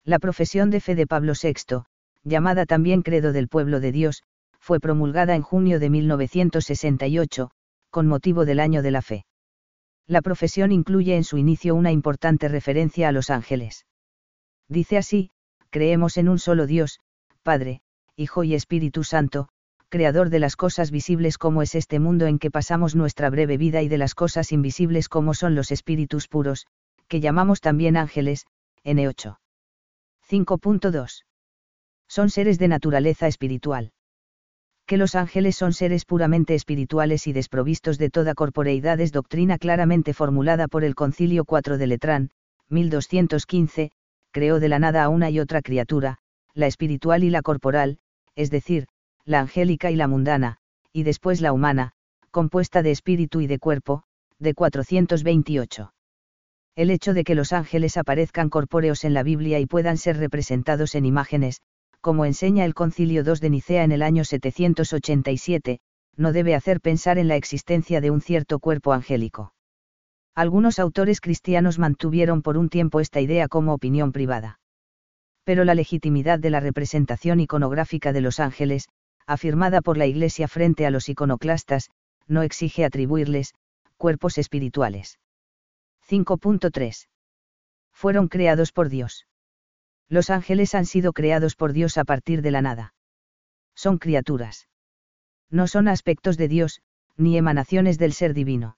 La 0.04 0.20
profesión 0.20 0.70
de 0.70 0.80
fe 0.80 0.96
de 0.96 1.08
Pablo 1.08 1.34
VI, 1.42 1.84
llamada 2.24 2.66
también 2.66 3.02
Credo 3.02 3.32
del 3.32 3.48
Pueblo 3.48 3.80
de 3.80 3.92
Dios, 3.92 4.24
fue 4.60 4.80
promulgada 4.80 5.36
en 5.36 5.42
junio 5.42 5.80
de 5.80 5.90
1968, 5.90 7.52
con 7.90 8.08
motivo 8.08 8.46
del 8.46 8.60
Año 8.60 8.82
de 8.82 8.92
la 8.92 9.02
Fe. 9.02 9.26
La 10.08 10.22
profesión 10.22 10.72
incluye 10.72 11.16
en 11.16 11.24
su 11.24 11.38
inicio 11.38 11.76
una 11.76 11.92
importante 11.92 12.48
referencia 12.48 13.08
a 13.10 13.12
los 13.12 13.30
ángeles. 13.30 13.86
Dice 14.68 14.98
así, 14.98 15.32
creemos 15.70 16.18
en 16.18 16.30
un 16.30 16.40
solo 16.40 16.66
Dios, 16.66 17.00
Padre, 17.44 17.82
Hijo 18.16 18.44
y 18.44 18.54
Espíritu 18.54 19.04
Santo, 19.04 19.50
creador 19.90 20.30
de 20.30 20.40
las 20.40 20.56
cosas 20.56 20.92
visibles 20.92 21.38
como 21.38 21.62
es 21.62 21.74
este 21.74 22.00
mundo 22.00 22.28
en 22.28 22.38
que 22.38 22.52
pasamos 22.52 22.96
nuestra 22.96 23.30
breve 23.30 23.58
vida 23.58 23.82
y 23.82 23.88
de 23.88 23.98
las 23.98 24.14
cosas 24.14 24.52
invisibles 24.52 25.10
como 25.10 25.34
son 25.34 25.56
los 25.56 25.72
espíritus 25.72 26.28
puros, 26.28 26.68
que 27.08 27.20
llamamos 27.20 27.60
también 27.60 27.98
ángeles, 27.98 28.46
N8. 28.84 29.38
5.2. 30.30 31.24
Son 32.08 32.30
seres 32.30 32.60
de 32.60 32.68
naturaleza 32.68 33.28
espiritual. 33.28 33.92
Que 34.90 34.98
los 34.98 35.14
ángeles 35.14 35.56
son 35.56 35.74
seres 35.74 36.04
puramente 36.04 36.56
espirituales 36.56 37.28
y 37.28 37.32
desprovistos 37.32 38.00
de 38.00 38.10
toda 38.10 38.34
corporeidad 38.34 39.00
es 39.00 39.12
doctrina 39.12 39.60
claramente 39.60 40.16
formulada 40.16 40.68
por 40.68 40.84
el 40.84 40.96
Concilio 40.96 41.46
4 41.46 41.78
de 41.78 41.86
Letrán, 41.86 42.32
1215, 42.70 43.92
creó 44.32 44.60
de 44.60 44.68
la 44.68 44.80
nada 44.80 45.04
a 45.04 45.10
una 45.10 45.30
y 45.30 45.40
otra 45.40 45.62
criatura, 45.62 46.18
la 46.56 46.66
espiritual 46.66 47.24
y 47.24 47.30
la 47.30 47.44
corporal, 47.44 48.00
es 48.34 48.50
decir, 48.50 48.88
la 49.26 49.42
angélica 49.42 49.92
y 49.92 49.96
la 49.96 50.08
mundana, 50.08 50.58
y 50.92 51.04
después 51.04 51.40
la 51.40 51.54
humana, 51.54 51.92
compuesta 52.32 52.82
de 52.82 52.90
espíritu 52.90 53.42
y 53.42 53.46
de 53.46 53.60
cuerpo, 53.60 54.06
de 54.40 54.56
428. 54.56 55.94
El 56.76 56.90
hecho 56.90 57.14
de 57.14 57.24
que 57.24 57.36
los 57.36 57.54
ángeles 57.54 57.96
aparezcan 57.96 58.50
corpóreos 58.50 59.04
en 59.04 59.14
la 59.14 59.22
Biblia 59.22 59.60
y 59.60 59.68
puedan 59.68 59.98
ser 59.98 60.18
representados 60.18 60.96
en 60.96 61.06
imágenes, 61.06 61.62
como 62.02 62.26
enseña 62.26 62.66
el 62.66 62.74
Concilio 62.74 63.24
II 63.24 63.40
de 63.42 63.50
Nicea 63.50 63.84
en 63.84 63.92
el 63.92 64.02
año 64.02 64.24
787, 64.24 65.80
no 66.16 66.34
debe 66.34 66.56
hacer 66.56 66.82
pensar 66.82 67.18
en 67.18 67.28
la 67.28 67.36
existencia 67.36 68.02
de 68.02 68.12
un 68.12 68.22
cierto 68.22 68.60
cuerpo 68.60 68.94
angélico. 68.94 69.54
Algunos 70.36 70.80
autores 70.80 71.22
cristianos 71.22 71.80
mantuvieron 71.80 72.42
por 72.42 72.58
un 72.58 72.70
tiempo 72.70 73.00
esta 73.00 73.20
idea 73.22 73.48
como 73.48 73.74
opinión 73.74 74.12
privada. 74.12 74.60
Pero 75.44 75.66
la 75.66 75.76
legitimidad 75.76 76.40
de 76.40 76.50
la 76.50 76.60
representación 76.60 77.40
iconográfica 77.40 78.14
de 78.14 78.22
los 78.22 78.40
ángeles, 78.40 78.88
afirmada 79.26 79.82
por 79.82 79.98
la 79.98 80.06
Iglesia 80.06 80.48
frente 80.48 80.86
a 80.86 80.92
los 80.92 81.10
iconoclastas, 81.10 81.90
no 82.28 82.42
exige 82.44 82.86
atribuirles, 82.86 83.54
cuerpos 83.98 84.38
espirituales. 84.38 85.20
5.3. 86.08 87.08
Fueron 87.92 88.28
creados 88.28 88.72
por 88.72 88.90
Dios. 88.90 89.26
Los 90.10 90.30
ángeles 90.30 90.76
han 90.76 90.86
sido 90.86 91.14
creados 91.14 91.56
por 91.56 91.72
Dios 91.72 91.98
a 91.98 92.04
partir 92.04 92.42
de 92.42 92.52
la 92.52 92.62
nada. 92.62 92.94
Son 93.76 93.98
criaturas. 93.98 94.68
No 95.50 95.68
son 95.68 95.88
aspectos 95.88 96.36
de 96.38 96.48
Dios, 96.48 96.82
ni 97.16 97.38
emanaciones 97.38 97.98
del 97.98 98.14
ser 98.14 98.34
divino 98.34 98.76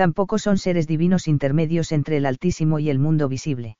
tampoco 0.00 0.38
son 0.38 0.56
seres 0.56 0.86
divinos 0.86 1.28
intermedios 1.28 1.92
entre 1.92 2.16
el 2.16 2.24
Altísimo 2.24 2.78
y 2.78 2.88
el 2.88 2.98
mundo 2.98 3.28
visible. 3.28 3.76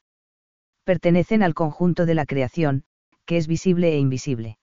Pertenecen 0.85 1.43
al 1.43 1.55
conjunto 1.55 2.05
de 2.05 2.15
la 2.15 2.27
creación, 2.27 2.85
que 3.25 3.39
es 3.39 3.47
visible 3.47 3.95
e 3.95 3.99
invisible. 3.99 4.59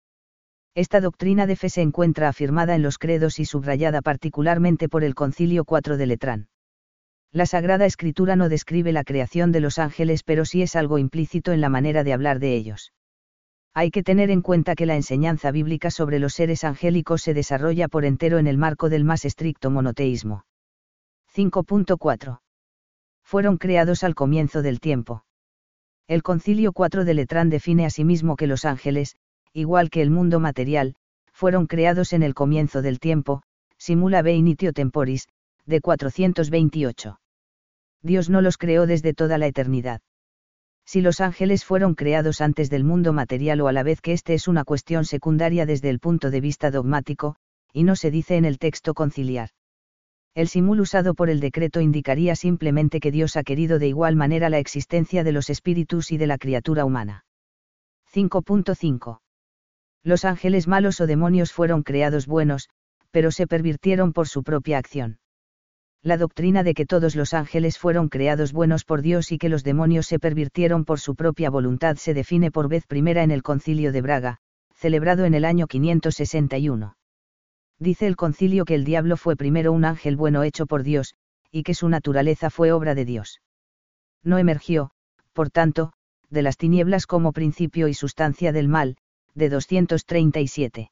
Esta 0.74 1.00
doctrina 1.00 1.48
de 1.48 1.56
fe 1.56 1.70
se 1.70 1.82
encuentra 1.82 2.28
afirmada 2.28 2.76
en 2.76 2.82
los 2.82 2.98
credos 2.98 3.40
y 3.40 3.46
subrayada 3.46 4.02
particularmente 4.02 4.90
por 4.90 5.06
el 5.06 5.16
Concilio 5.16 5.64
4 5.64 5.96
de 5.96 6.06
Letrán. 6.06 6.48
La 7.36 7.46
Sagrada 7.46 7.86
Escritura 7.86 8.38
no 8.38 8.48
describe 8.48 8.94
la 8.94 9.04
creación 9.04 9.52
de 9.52 9.60
los 9.60 9.78
ángeles 9.78 10.24
pero 10.24 10.46
sí 10.46 10.62
es 10.62 10.78
algo 10.78 11.00
implícito 11.00 11.52
en 11.52 11.60
la 11.60 11.68
manera 11.68 12.06
de 12.06 12.14
hablar 12.14 12.40
de 12.40 12.56
ellos. 12.56 12.94
Hay 13.74 13.92
que 13.92 14.04
tener 14.04 14.32
en 14.32 14.42
cuenta 14.42 14.74
que 14.74 14.86
la 14.86 14.96
enseñanza 14.96 15.52
bíblica 15.52 15.92
sobre 15.92 16.20
los 16.20 16.34
seres 16.34 16.64
angélicos 16.64 17.22
se 17.22 17.34
desarrolla 17.34 17.90
por 17.90 18.06
entero 18.06 18.38
en 18.38 18.48
el 18.48 18.58
marco 18.58 18.88
del 18.88 19.04
más 19.04 19.26
estricto 19.26 19.70
monoteísmo. 19.70 20.46
5.4. 21.36 22.40
Fueron 23.22 23.58
creados 23.58 24.06
al 24.06 24.16
comienzo 24.16 24.62
del 24.62 24.80
tiempo. 24.80 25.26
El 26.08 26.24
Concilio 26.24 26.72
4 26.72 27.04
de 27.04 27.16
Letrán 27.16 27.50
define 27.50 27.86
asimismo 27.86 28.38
que 28.38 28.48
los 28.48 28.64
ángeles, 28.64 29.18
igual 29.52 29.90
que 29.90 30.02
el 30.02 30.10
mundo 30.10 30.40
material, 30.40 30.96
fueron 31.34 31.68
creados 31.68 32.14
en 32.14 32.24
el 32.24 32.34
comienzo 32.34 32.82
del 32.82 33.02
tiempo, 33.02 33.44
simula 33.78 34.22
be 34.22 34.36
initio 34.36 34.72
temporis, 34.72 35.28
de 35.66 35.82
428. 35.82 37.20
Dios 38.06 38.30
no 38.30 38.42
los 38.42 38.58
creó 38.58 38.86
desde 38.86 39.16
toda 39.16 39.40
la 39.40 39.48
eternidad. 39.48 40.00
Si 40.86 41.02
los 41.02 41.22
ángeles 41.22 41.66
fueron 41.66 41.96
creados 41.96 42.40
antes 42.40 42.70
del 42.70 42.84
mundo 42.84 43.14
material 43.14 43.62
o 43.62 43.68
a 43.68 43.72
la 43.72 43.82
vez 43.82 44.00
que 44.00 44.14
este 44.14 44.36
es 44.36 44.48
una 44.48 44.64
cuestión 44.64 45.06
secundaria 45.06 45.66
desde 45.66 45.90
el 45.90 46.00
punto 46.00 46.30
de 46.30 46.40
vista 46.40 46.70
dogmático, 46.70 47.36
y 47.74 47.84
no 47.84 47.96
se 47.96 48.12
dice 48.12 48.38
en 48.38 48.46
el 48.46 48.60
texto 48.60 48.94
conciliar. 48.94 49.50
El 50.36 50.48
simul 50.48 50.82
usado 50.82 51.16
por 51.16 51.32
el 51.32 51.40
decreto 51.40 51.82
indicaría 51.82 52.36
simplemente 52.36 53.00
que 53.00 53.10
Dios 53.10 53.38
ha 53.38 53.44
querido 53.44 53.80
de 53.80 53.88
igual 53.88 54.16
manera 54.16 54.50
la 54.50 54.60
existencia 54.60 55.24
de 55.24 55.32
los 55.32 55.50
espíritus 55.50 56.12
y 56.12 56.18
de 56.18 56.28
la 56.28 56.38
criatura 56.38 56.86
humana. 56.86 57.26
5.5. 58.14 59.22
Los 60.04 60.26
ángeles 60.26 60.68
malos 60.68 61.02
o 61.02 61.08
demonios 61.08 61.52
fueron 61.52 61.82
creados 61.82 62.28
buenos, 62.28 62.70
pero 63.10 63.32
se 63.32 63.48
pervirtieron 63.48 64.14
por 64.14 64.28
su 64.28 64.44
propia 64.44 64.78
acción. 64.78 65.18
La 66.06 66.16
doctrina 66.16 66.64
de 66.64 66.74
que 66.74 66.86
todos 66.86 67.18
los 67.18 67.34
ángeles 67.34 67.78
fueron 67.78 68.08
creados 68.08 68.54
buenos 68.54 68.86
por 68.86 69.02
Dios 69.02 69.34
y 69.34 69.38
que 69.38 69.50
los 69.50 69.66
demonios 69.66 70.06
se 70.06 70.20
pervirtieron 70.20 70.86
por 70.86 71.02
su 71.02 71.16
propia 71.16 71.50
voluntad 71.50 71.98
se 71.98 72.14
define 72.14 72.50
por 72.50 72.70
vez 72.70 72.88
primera 72.88 73.24
en 73.24 73.32
el 73.32 73.44
Concilio 73.44 73.92
de 73.92 74.02
Braga, 74.02 74.38
celebrado 74.74 75.26
en 75.26 75.34
el 75.34 75.44
año 75.44 75.68
561 75.68 76.96
dice 77.80 78.08
el 78.08 78.16
concilio 78.16 78.66
que 78.66 78.76
el 78.76 78.86
diablo 78.86 79.18
fue 79.18 79.36
primero 79.36 79.72
un 79.72 79.86
ángel 79.86 80.16
bueno 80.16 80.44
hecho 80.44 80.66
por 80.66 80.84
Dios, 80.84 81.16
y 81.52 81.64
que 81.64 81.74
su 81.74 81.90
naturaleza 81.90 82.50
fue 82.50 82.72
obra 82.72 82.96
de 82.96 83.06
Dios. 83.06 83.42
No 84.24 84.38
emergió, 84.38 84.92
por 85.34 85.50
tanto, 85.50 85.94
de 86.30 86.42
las 86.42 86.58
tinieblas 86.58 87.06
como 87.06 87.32
principio 87.32 87.88
y 87.88 87.94
sustancia 87.94 88.52
del 88.52 88.68
mal, 88.68 88.98
de 89.34 89.50
237. 89.50 90.92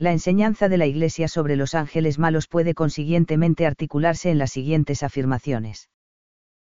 La 0.00 0.12
enseñanza 0.12 0.70
de 0.70 0.78
la 0.78 0.86
Iglesia 0.86 1.28
sobre 1.28 1.56
los 1.56 1.74
ángeles 1.74 2.18
malos 2.18 2.48
puede 2.48 2.72
consiguientemente 2.72 3.66
articularse 3.66 4.30
en 4.30 4.38
las 4.38 4.50
siguientes 4.50 5.02
afirmaciones. 5.02 5.90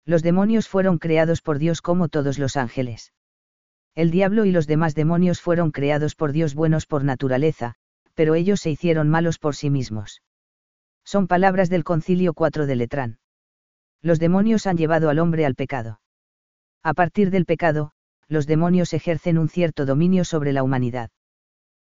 Los 0.05 0.23
demonios 0.23 0.69
fueron 0.69 0.99
creados 0.99 1.43
por 1.43 1.59
Dios 1.59 1.83
como 1.83 2.09
todos 2.09 2.39
los 2.39 2.57
ángeles. 2.57 3.13
El 3.97 4.13
diablo 4.13 4.45
y 4.45 4.53
los 4.53 4.69
demás 4.69 4.95
demonios 4.95 5.41
fueron 5.41 5.73
creados 5.73 6.15
por 6.15 6.31
Dios 6.31 6.55
buenos 6.55 6.87
por 6.87 7.03
naturaleza, 7.03 7.75
pero 8.15 8.37
ellos 8.37 8.61
se 8.61 8.71
hicieron 8.71 9.11
malos 9.11 9.41
por 9.41 9.57
sí 9.57 9.69
mismos. 9.69 10.23
Son 11.05 11.27
palabras 11.27 11.69
del 11.71 11.83
Concilio 11.83 12.35
4 12.35 12.67
de 12.67 12.77
Letrán. 12.77 13.19
Los 14.01 14.21
demonios 14.21 14.69
han 14.69 14.77
llevado 14.77 15.11
al 15.11 15.19
hombre 15.19 15.45
al 15.45 15.57
pecado. 15.57 16.01
A 16.85 16.95
partir 16.95 17.33
del 17.33 17.47
pecado, 17.47 17.95
los 18.29 18.47
demonios 18.47 18.93
ejercen 18.93 19.39
un 19.39 19.49
cierto 19.49 19.87
dominio 19.87 20.25
sobre 20.25 20.53
la 20.53 20.63
humanidad. 20.63 21.11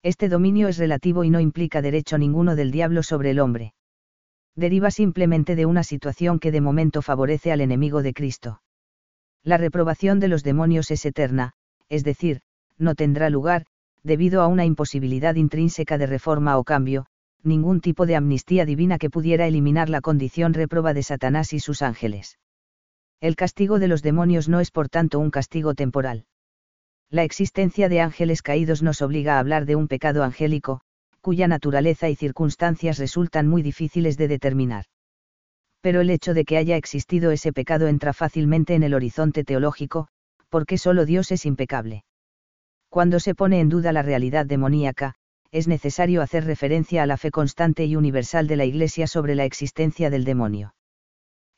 Este 0.02 0.28
dominio 0.28 0.66
es 0.66 0.78
relativo 0.78 1.22
y 1.22 1.30
no 1.30 1.38
implica 1.38 1.80
derecho 1.80 2.18
ninguno 2.18 2.56
del 2.56 2.72
diablo 2.72 3.04
sobre 3.04 3.30
el 3.30 3.38
hombre. 3.38 3.74
Deriva 4.56 4.90
simplemente 4.90 5.54
de 5.54 5.64
una 5.64 5.84
situación 5.84 6.40
que 6.40 6.50
de 6.50 6.60
momento 6.60 7.02
favorece 7.02 7.52
al 7.52 7.60
enemigo 7.60 8.02
de 8.02 8.12
Cristo. 8.12 8.62
La 9.44 9.58
reprobación 9.58 10.18
de 10.18 10.28
los 10.28 10.42
demonios 10.42 10.90
es 10.90 11.06
eterna, 11.06 11.52
es 11.88 12.02
decir, 12.02 12.40
no 12.78 12.96
tendrá 12.96 13.30
lugar, 13.30 13.64
debido 14.02 14.42
a 14.42 14.48
una 14.48 14.64
imposibilidad 14.64 15.36
intrínseca 15.36 15.98
de 15.98 16.06
reforma 16.06 16.58
o 16.58 16.64
cambio, 16.64 17.06
ningún 17.44 17.80
tipo 17.80 18.04
de 18.04 18.16
amnistía 18.16 18.64
divina 18.64 18.98
que 18.98 19.10
pudiera 19.10 19.46
eliminar 19.46 19.88
la 19.88 20.00
condición 20.00 20.52
reproba 20.52 20.94
de 20.94 21.04
Satanás 21.04 21.52
y 21.52 21.60
sus 21.60 21.80
ángeles. 21.80 22.38
El 23.20 23.36
castigo 23.36 23.78
de 23.78 23.86
los 23.86 24.02
demonios 24.02 24.48
no 24.48 24.58
es 24.58 24.72
por 24.72 24.88
tanto 24.88 25.20
un 25.20 25.30
castigo 25.30 25.74
temporal. 25.74 26.24
La 27.12 27.24
existencia 27.24 27.90
de 27.90 28.00
ángeles 28.00 28.40
caídos 28.40 28.82
nos 28.82 29.02
obliga 29.02 29.36
a 29.36 29.38
hablar 29.38 29.66
de 29.66 29.76
un 29.76 29.86
pecado 29.86 30.24
angélico, 30.24 30.80
cuya 31.20 31.46
naturaleza 31.46 32.08
y 32.08 32.16
circunstancias 32.16 32.96
resultan 32.96 33.46
muy 33.46 33.60
difíciles 33.60 34.16
de 34.16 34.28
determinar. 34.28 34.86
Pero 35.82 36.00
el 36.00 36.08
hecho 36.08 36.32
de 36.32 36.46
que 36.46 36.56
haya 36.56 36.78
existido 36.78 37.30
ese 37.30 37.52
pecado 37.52 37.86
entra 37.86 38.14
fácilmente 38.14 38.74
en 38.74 38.82
el 38.82 38.94
horizonte 38.94 39.44
teológico, 39.44 40.08
porque 40.48 40.78
solo 40.78 41.04
Dios 41.04 41.30
es 41.32 41.44
impecable. 41.44 42.04
Cuando 42.88 43.20
se 43.20 43.34
pone 43.34 43.60
en 43.60 43.68
duda 43.68 43.92
la 43.92 44.00
realidad 44.00 44.46
demoníaca, 44.46 45.12
es 45.50 45.68
necesario 45.68 46.22
hacer 46.22 46.46
referencia 46.46 47.02
a 47.02 47.06
la 47.06 47.18
fe 47.18 47.30
constante 47.30 47.84
y 47.84 47.94
universal 47.94 48.46
de 48.46 48.56
la 48.56 48.64
Iglesia 48.64 49.06
sobre 49.06 49.34
la 49.34 49.44
existencia 49.44 50.08
del 50.08 50.24
demonio. 50.24 50.74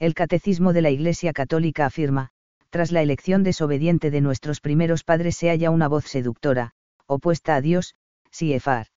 El 0.00 0.14
Catecismo 0.14 0.72
de 0.72 0.82
la 0.82 0.90
Iglesia 0.90 1.32
Católica 1.32 1.86
afirma, 1.86 2.30
tras 2.74 2.90
la 2.90 3.02
elección 3.02 3.44
desobediente 3.44 4.10
de 4.10 4.20
nuestros 4.20 4.60
primeros 4.60 5.04
padres 5.04 5.36
se 5.36 5.48
halla 5.48 5.70
una 5.70 5.86
voz 5.86 6.06
seductora, 6.06 6.72
opuesta 7.06 7.54
a 7.54 7.60
Dios, 7.60 7.94
Siefar. 8.32 8.88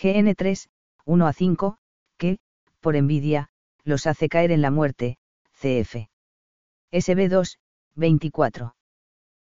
GN 0.00 0.34
3, 0.34 0.70
1 1.04 1.26
a 1.26 1.32
5, 1.34 1.76
que, 2.16 2.38
por 2.80 2.96
envidia, 2.96 3.50
los 3.84 4.06
hace 4.06 4.30
caer 4.30 4.50
en 4.50 4.62
la 4.62 4.70
muerte, 4.70 5.18
CF. 5.60 6.08
SB 6.90 7.28
2, 7.28 7.58
24 7.96 8.74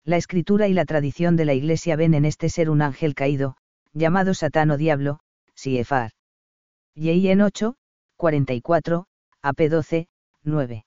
la 0.05 0.15
escritura 0.15 0.69
y 0.69 0.73
la 0.73 0.85
tradición 0.85 1.35
de 1.35 1.43
la 1.43 1.53
Iglesia 1.53 1.97
ven 1.97 2.13
en 2.13 2.23
este 2.23 2.47
ser 2.47 2.69
un 2.69 2.81
ángel 2.81 3.13
caído, 3.13 3.57
llamado 3.91 4.33
Satán 4.33 4.71
o 4.71 4.77
Diablo, 4.77 5.19
Siefar. 5.53 6.11
En 6.95 7.41
8, 7.41 7.75
44, 8.15 9.05
AP 9.41 9.59
12, 9.69 10.07
9. 10.43 10.85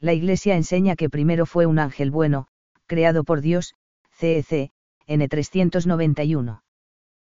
La 0.00 0.12
Iglesia 0.12 0.56
enseña 0.56 0.94
que 0.94 1.08
primero 1.08 1.46
fue 1.46 1.66
un 1.66 1.78
ángel 1.78 2.10
bueno, 2.10 2.48
creado 2.86 3.24
por 3.24 3.40
Dios, 3.40 3.74
CEC, 4.10 4.70
N391. 5.06 6.62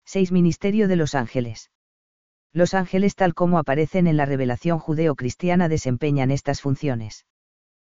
6. 0.05 0.33
Ministerio 0.33 0.88
de 0.88 0.97
los 0.97 1.14
ángeles. 1.14 1.71
Los 2.53 2.73
ángeles 2.75 3.16
tal 3.16 3.35
como 3.35 3.59
aparecen 3.59 4.07
en 4.07 4.16
la 4.16 4.25
revelación 4.25 4.79
judeo-cristiana 4.79 5.69
desempeñan 5.69 6.31
estas 6.31 6.61
funciones. 6.62 7.27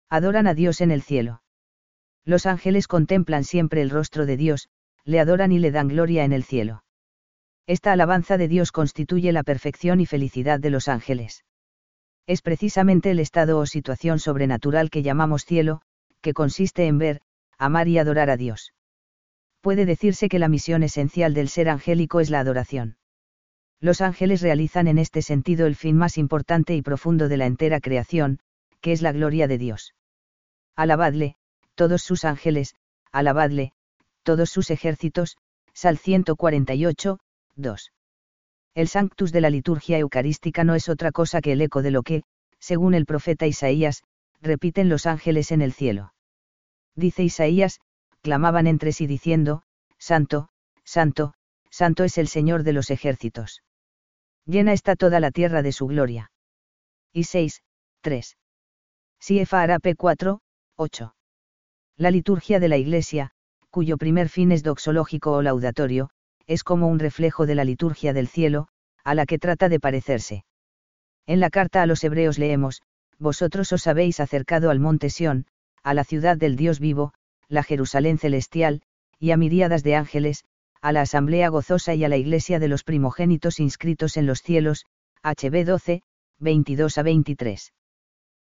Adoran 0.09 0.47
a 0.47 0.55
Dios 0.55 0.81
en 0.81 0.91
el 0.91 1.03
cielo. 1.03 1.43
Los 2.25 2.47
ángeles 2.47 2.89
contemplan 2.89 3.45
siempre 3.45 3.83
el 3.83 3.91
rostro 3.91 4.27
de 4.27 4.37
Dios, 4.37 4.69
le 5.05 5.21
adoran 5.21 5.53
y 5.53 5.59
le 5.59 5.71
dan 5.71 5.89
gloria 5.89 6.25
en 6.25 6.33
el 6.33 6.43
cielo. 6.43 6.83
Esta 7.67 7.93
alabanza 7.93 8.39
de 8.39 8.49
Dios 8.49 8.73
constituye 8.73 9.33
la 9.33 9.45
perfección 9.45 10.01
y 10.01 10.07
felicidad 10.07 10.59
de 10.59 10.71
los 10.71 10.89
ángeles. 10.89 11.45
Es 12.29 12.43
precisamente 12.43 13.11
el 13.11 13.21
estado 13.21 13.59
o 13.59 13.65
situación 13.65 14.19
sobrenatural 14.19 14.91
que 14.91 15.03
llamamos 15.03 15.47
cielo, 15.47 15.81
que 16.21 16.35
consiste 16.35 16.87
en 16.87 16.99
ver, 16.99 17.23
amar 17.57 17.89
y 17.89 17.97
adorar 17.97 18.29
a 18.29 18.37
Dios. 18.37 18.75
Puede 19.63 19.87
decirse 19.87 20.29
que 20.29 20.39
la 20.39 20.49
misión 20.49 20.83
esencial 20.83 21.33
del 21.33 21.49
ser 21.49 21.71
angélico 21.71 22.21
es 22.21 22.29
la 22.29 22.41
adoración. 22.41 22.99
Los 23.81 24.03
ángeles 24.03 24.43
realizan 24.43 24.89
en 24.89 24.99
este 24.99 25.23
sentido 25.23 25.67
el 25.67 25.75
fin 25.75 25.97
más 25.97 26.19
importante 26.19 26.77
y 26.77 26.83
profundo 26.83 27.29
de 27.29 27.39
la 27.39 27.47
entera 27.47 27.81
creación, 27.81 28.41
que 28.83 28.93
es 28.93 29.01
la 29.01 29.13
gloria 29.13 29.49
de 29.49 29.57
Dios. 29.57 29.95
Alabadle, 30.77 31.37
todos 31.77 32.03
sus 32.03 32.27
ángeles, 32.27 32.75
alabadle, 33.11 33.73
todos 34.23 34.51
sus 34.51 34.71
ejércitos, 34.71 35.39
Sal 35.73 35.97
148, 35.97 37.21
2. 37.57 37.93
El 38.79 38.87
sanctus 38.87 39.33
de 39.33 39.41
la 39.41 39.51
liturgia 39.51 39.99
eucarística 39.99 40.63
no 40.63 40.77
es 40.77 40.89
otra 40.89 41.11
cosa 41.11 41.41
que 41.41 41.51
el 41.51 41.61
eco 41.63 41.83
de 41.83 41.91
lo 41.91 42.05
que, 42.05 42.23
según 42.61 42.95
el 42.95 43.07
profeta 43.07 43.45
Isaías, 43.45 44.05
repiten 44.41 44.89
los 44.89 45.05
ángeles 45.07 45.51
en 45.51 45.63
el 45.63 45.73
cielo. 45.73 46.15
Dice 46.95 47.25
Isaías, 47.25 47.81
clamaban 48.23 48.69
entre 48.69 48.93
sí 48.93 49.09
diciendo, 49.09 49.65
Santo, 49.99 50.51
Santo, 50.85 51.35
Santo 51.69 52.05
es 52.05 52.19
el 52.19 52.29
Señor 52.29 52.63
de 52.63 52.73
los 52.73 52.91
ejércitos. 52.91 53.65
Llena 54.47 54.75
está 54.75 54.95
toda 54.95 55.19
la 55.19 55.33
tierra 55.33 55.63
de 55.63 55.73
su 55.73 55.89
gloria. 55.89 56.31
Y 57.13 57.25
6, 57.25 57.63
3. 58.03 58.37
Siefa 59.19 59.61
Arape 59.61 59.97
4, 59.97 60.41
8. 60.77 61.15
La 61.97 62.13
liturgia 62.13 62.61
de 62.61 62.69
la 62.69 62.77
Iglesia, 62.77 63.33
cuyo 63.71 63.97
primer 63.97 64.29
fin 64.29 64.53
es 64.53 64.63
doxológico 64.63 65.33
o 65.33 65.43
laudatorio, 65.43 66.11
es 66.49 66.65
como 66.65 66.89
un 66.89 66.99
reflejo 66.99 67.47
de 67.47 67.55
la 67.55 67.65
liturgia 67.65 68.13
del 68.13 68.27
cielo, 68.27 68.67
a 69.05 69.15
la 69.15 69.27
que 69.27 69.39
trata 69.39 69.69
de 69.69 69.79
parecerse. 69.79 70.45
En 71.27 71.39
la 71.39 71.51
carta 71.51 71.83
a 71.83 71.87
los 71.87 72.03
hebreos 72.03 72.39
leemos, 72.39 72.83
Vosotros 73.19 73.73
os 73.73 73.87
habéis 73.87 74.21
acercado 74.21 74.71
al 74.71 74.81
monte 74.81 75.11
Sión, 75.11 75.47
a 75.83 75.93
la 75.93 76.05
ciudad 76.05 76.37
del 76.37 76.57
Dios 76.57 76.79
vivo, 76.79 77.13
la 77.49 77.63
Jerusalén 77.63 78.19
celestial, 78.19 78.83
y 79.19 79.33
a 79.33 79.37
miríadas 79.37 79.83
de 79.83 79.97
ángeles, 79.97 80.45
a 80.81 80.93
la 80.93 81.01
asamblea 81.01 81.49
gozosa 81.49 81.95
y 81.95 82.05
a 82.05 82.09
la 82.09 82.17
iglesia 82.17 82.61
de 82.61 82.69
los 82.69 82.85
primogénitos 82.85 83.59
inscritos 83.59 84.17
en 84.17 84.27
los 84.27 84.43
cielos, 84.43 84.87
HB 85.25 85.65
12, 85.65 86.03
22 86.39 86.99
a 86.99 87.03
23. 87.03 87.73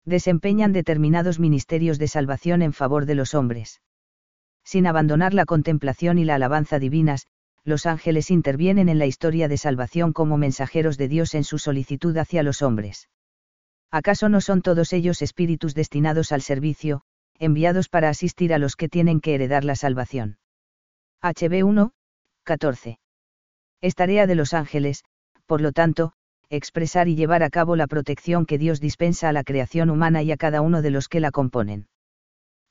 Desempeñan 0.04 0.74
determinados 0.74 1.40
ministerios 1.40 2.00
de 2.00 2.08
salvación 2.08 2.62
en 2.62 2.74
favor 2.74 3.06
de 3.06 3.16
los 3.16 3.34
hombres. 3.34 3.82
Sin 4.66 4.86
abandonar 4.86 5.34
la 5.34 5.46
contemplación 5.46 6.18
y 6.18 6.26
la 6.26 6.36
alabanza 6.36 6.80
divinas, 6.80 7.28
los 7.68 7.86
ángeles 7.86 8.32
intervienen 8.32 8.88
en 8.88 8.98
la 8.98 9.08
historia 9.08 9.50
de 9.50 9.58
salvación 9.58 10.14
como 10.14 10.38
mensajeros 10.38 10.98
de 10.98 11.10
Dios 11.10 11.36
en 11.36 11.44
su 11.44 11.60
solicitud 11.60 12.16
hacia 12.16 12.42
los 12.42 12.62
hombres. 12.62 13.10
¿Acaso 13.92 14.30
no 14.30 14.40
son 14.40 14.62
todos 14.62 14.94
ellos 14.94 15.22
espíritus 15.22 15.76
destinados 15.76 16.32
al 16.32 16.42
servicio, 16.42 17.02
enviados 17.38 17.90
para 17.90 18.08
asistir 18.08 18.54
a 18.54 18.58
los 18.58 18.78
que 18.78 18.88
tienen 18.88 19.20
que 19.20 19.36
heredar 19.36 19.66
la 19.66 19.76
salvación? 19.76 20.38
HB 21.22 21.66
1, 21.66 21.92
14. 22.46 23.00
Es 23.82 23.96
tarea 23.96 24.28
de 24.28 24.36
los 24.36 24.54
ángeles, 24.54 25.04
por 25.46 25.60
lo 25.60 25.74
tanto, 25.74 26.14
expresar 26.50 27.10
y 27.10 27.16
llevar 27.16 27.44
a 27.44 27.50
cabo 27.50 27.76
la 27.76 27.88
protección 27.88 28.46
que 28.46 28.58
Dios 28.58 28.80
dispensa 28.80 29.28
a 29.28 29.34
la 29.34 29.44
creación 29.44 29.90
humana 29.90 30.24
y 30.24 30.32
a 30.32 30.38
cada 30.38 30.62
uno 30.62 30.82
de 30.82 30.92
los 30.92 31.10
que 31.10 31.20
la 31.20 31.32
componen. 31.32 31.90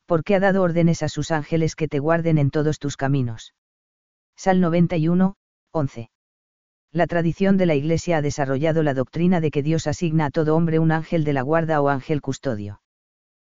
Porque 0.06 0.35
ha 0.35 0.40
dado 0.40 0.62
órdenes 0.62 1.02
a 1.02 1.11
sus 1.11 1.32
ángeles 1.32 1.76
que 1.76 1.87
te 1.87 1.98
guarden 1.98 2.38
en 2.38 2.50
todos 2.50 2.78
tus 2.78 2.96
caminos. 2.96 3.52
Sal 4.37 4.61
91, 4.61 5.35
11. 5.72 6.11
La 6.92 7.07
tradición 7.07 7.57
de 7.57 7.64
la 7.64 7.75
Iglesia 7.75 8.18
ha 8.18 8.22
desarrollado 8.22 8.83
la 8.83 8.92
doctrina 8.92 9.40
de 9.40 9.51
que 9.51 9.62
Dios 9.62 9.87
asigna 9.87 10.27
a 10.27 10.31
todo 10.31 10.55
hombre 10.55 10.79
un 10.79 10.92
ángel 10.92 11.25
de 11.25 11.33
la 11.33 11.40
guarda 11.40 11.81
o 11.81 11.88
ángel 11.88 12.20
custodio. 12.20 12.83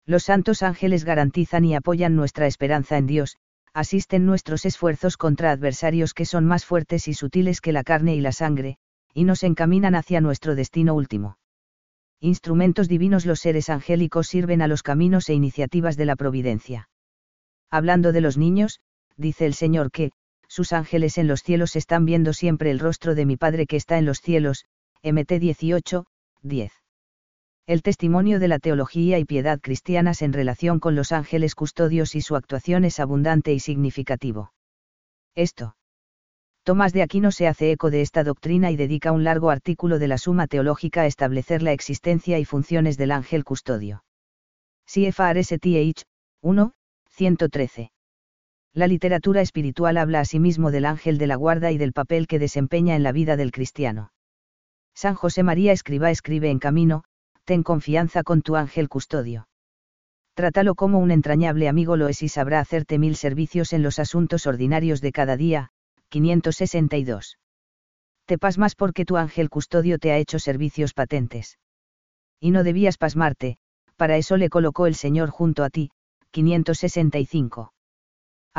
Los 0.06 0.24
santos 0.24 0.63
ángeles 0.63 1.04
garantizan 1.04 1.65
y 1.65 1.76
apoyan 1.76 2.15
nuestra 2.15 2.48
esperanza 2.48 2.98
en 2.98 3.08
Dios, 3.08 3.38
asisten 3.74 4.26
nuestros 4.26 4.65
esfuerzos 4.65 5.18
contra 5.18 5.52
adversarios 5.52 6.13
que 6.13 6.26
son 6.26 6.46
más 6.46 6.65
fuertes 6.65 7.08
y 7.10 7.13
sutiles 7.13 7.60
que 7.60 7.74
la 7.74 7.84
carne 7.84 8.15
y 8.15 8.22
la 8.22 8.32
sangre, 8.32 8.78
y 9.13 9.26
nos 9.26 9.44
encaminan 9.44 9.96
hacia 9.96 10.22
nuestro 10.22 10.56
destino 10.56 10.96
último. 10.96 11.38
Instrumentos 12.22 12.88
divinos 12.88 13.26
los 13.26 13.42
seres 13.42 13.70
angélicos 13.70 14.28
sirven 14.28 14.62
a 14.62 14.68
los 14.68 14.82
caminos 14.82 15.30
e 15.30 15.34
iniciativas 15.34 15.98
de 15.98 16.06
la 16.06 16.15
providencia. 16.15 16.89
Hablando 17.70 18.12
de 18.12 18.22
los 18.22 18.38
niños, 18.38 18.80
dice 19.15 19.46
el 19.46 19.54
Señor 19.54 19.92
que, 19.92 20.12
sus 20.50 20.74
ángeles 20.74 21.18
en 21.18 21.28
los 21.28 21.44
cielos 21.44 21.76
están 21.76 22.06
viendo 22.06 22.34
siempre 22.34 22.72
el 22.72 22.80
rostro 22.80 23.16
de 23.16 23.26
mi 23.26 23.38
Padre 23.38 23.68
que 23.68 23.78
está 23.78 23.98
en 23.98 24.06
los 24.06 24.20
cielos, 24.20 24.66
MT 25.04 25.40
18, 25.40 26.06
10. 26.42 26.74
El 27.68 27.84
testimonio 27.84 28.40
de 28.40 28.48
la 28.48 28.58
teología 28.58 29.20
y 29.20 29.26
piedad 29.26 29.60
cristianas 29.62 30.24
en 30.24 30.34
relación 30.34 30.80
con 30.80 30.96
los 30.96 31.12
ángeles 31.12 31.54
custodios 31.54 32.16
y 32.16 32.22
su 32.22 32.36
actuación 32.36 32.84
es 32.84 33.00
abundante 33.00 33.54
y 33.54 33.60
significativo. 33.60 34.52
Esto. 35.36 35.76
Tomás 36.64 36.94
de 36.94 37.04
Aquino 37.04 37.32
se 37.32 37.48
hace 37.48 37.72
eco 37.72 37.92
de 37.92 38.02
esta 38.02 38.24
doctrina 38.24 38.72
y 38.72 38.76
dedica 38.76 39.12
un 39.12 39.24
largo 39.24 39.52
artículo 39.52 40.00
de 40.00 40.08
la 40.08 40.18
Suma 40.18 40.48
Teológica 40.48 41.02
a 41.02 41.06
establecer 41.06 41.62
la 41.62 41.72
existencia 41.72 42.40
y 42.40 42.46
funciones 42.46 42.98
del 42.98 43.12
ángel 43.12 43.44
custodio. 43.44 44.04
CFRSTH, 44.86 46.04
1, 46.42 46.74
113. 47.12 47.92
La 48.73 48.86
literatura 48.86 49.41
espiritual 49.41 49.97
habla 49.97 50.19
asimismo 50.19 50.69
del 50.69 50.86
ángel 50.86 51.17
de 51.17 51.25
la 51.25 51.36
guarda 51.36 51.71
y 51.71 51.77
del 51.77 51.91
papel 51.91 52.27
que 52.27 52.38
desempeña 52.38 52.95
en 52.95 53.01
la 53.01 53.12
vida 53.12 53.36
del 53.36 53.51
cristiano. 53.51 54.12
San 54.93 55.15
José 55.15 55.41
María 55.41 55.71
Escriba 55.71 56.12
escribe 56.12 56.51
en 56.51 56.60
camino, 56.60 57.03
ten 57.45 57.63
confianza 57.63 58.21
con 58.21 58.43
tu 58.43 58.55
ángel 58.55 58.88
custodio. 58.88 59.47
Trátalo 60.36 60.75
como 60.75 60.99
un 60.99 61.10
entrañable 61.10 61.67
amigo 61.67 61.97
lo 61.97 62.08
es 62.10 62.21
y 62.21 62.29
sabrá 62.29 62.60
hacerte 62.60 62.99
mil 62.99 63.15
servicios 63.15 63.73
en 63.73 63.82
los 63.82 63.97
asuntos 63.97 64.45
ordinarios 64.45 65.01
de 65.01 65.12
cada 65.12 65.36
día, 65.36 65.69
562. 66.10 67.39
Te 68.25 68.38
pasmas 68.38 68.75
porque 68.75 69.03
tu 69.03 69.17
ángel 69.17 69.49
custodio 69.49 69.97
te 69.97 70.12
ha 70.12 70.17
hecho 70.17 70.38
servicios 70.38 70.93
patentes. 70.93 71.58
Y 72.39 72.51
no 72.51 72.63
debías 72.63 72.97
pasmarte, 72.97 73.58
para 73.95 74.17
eso 74.17 74.38
le 74.38 74.49
colocó 74.49 74.86
el 74.86 74.95
Señor 74.95 75.29
junto 75.29 75.63
a 75.63 75.71
ti, 75.71 75.89
565 76.32 77.73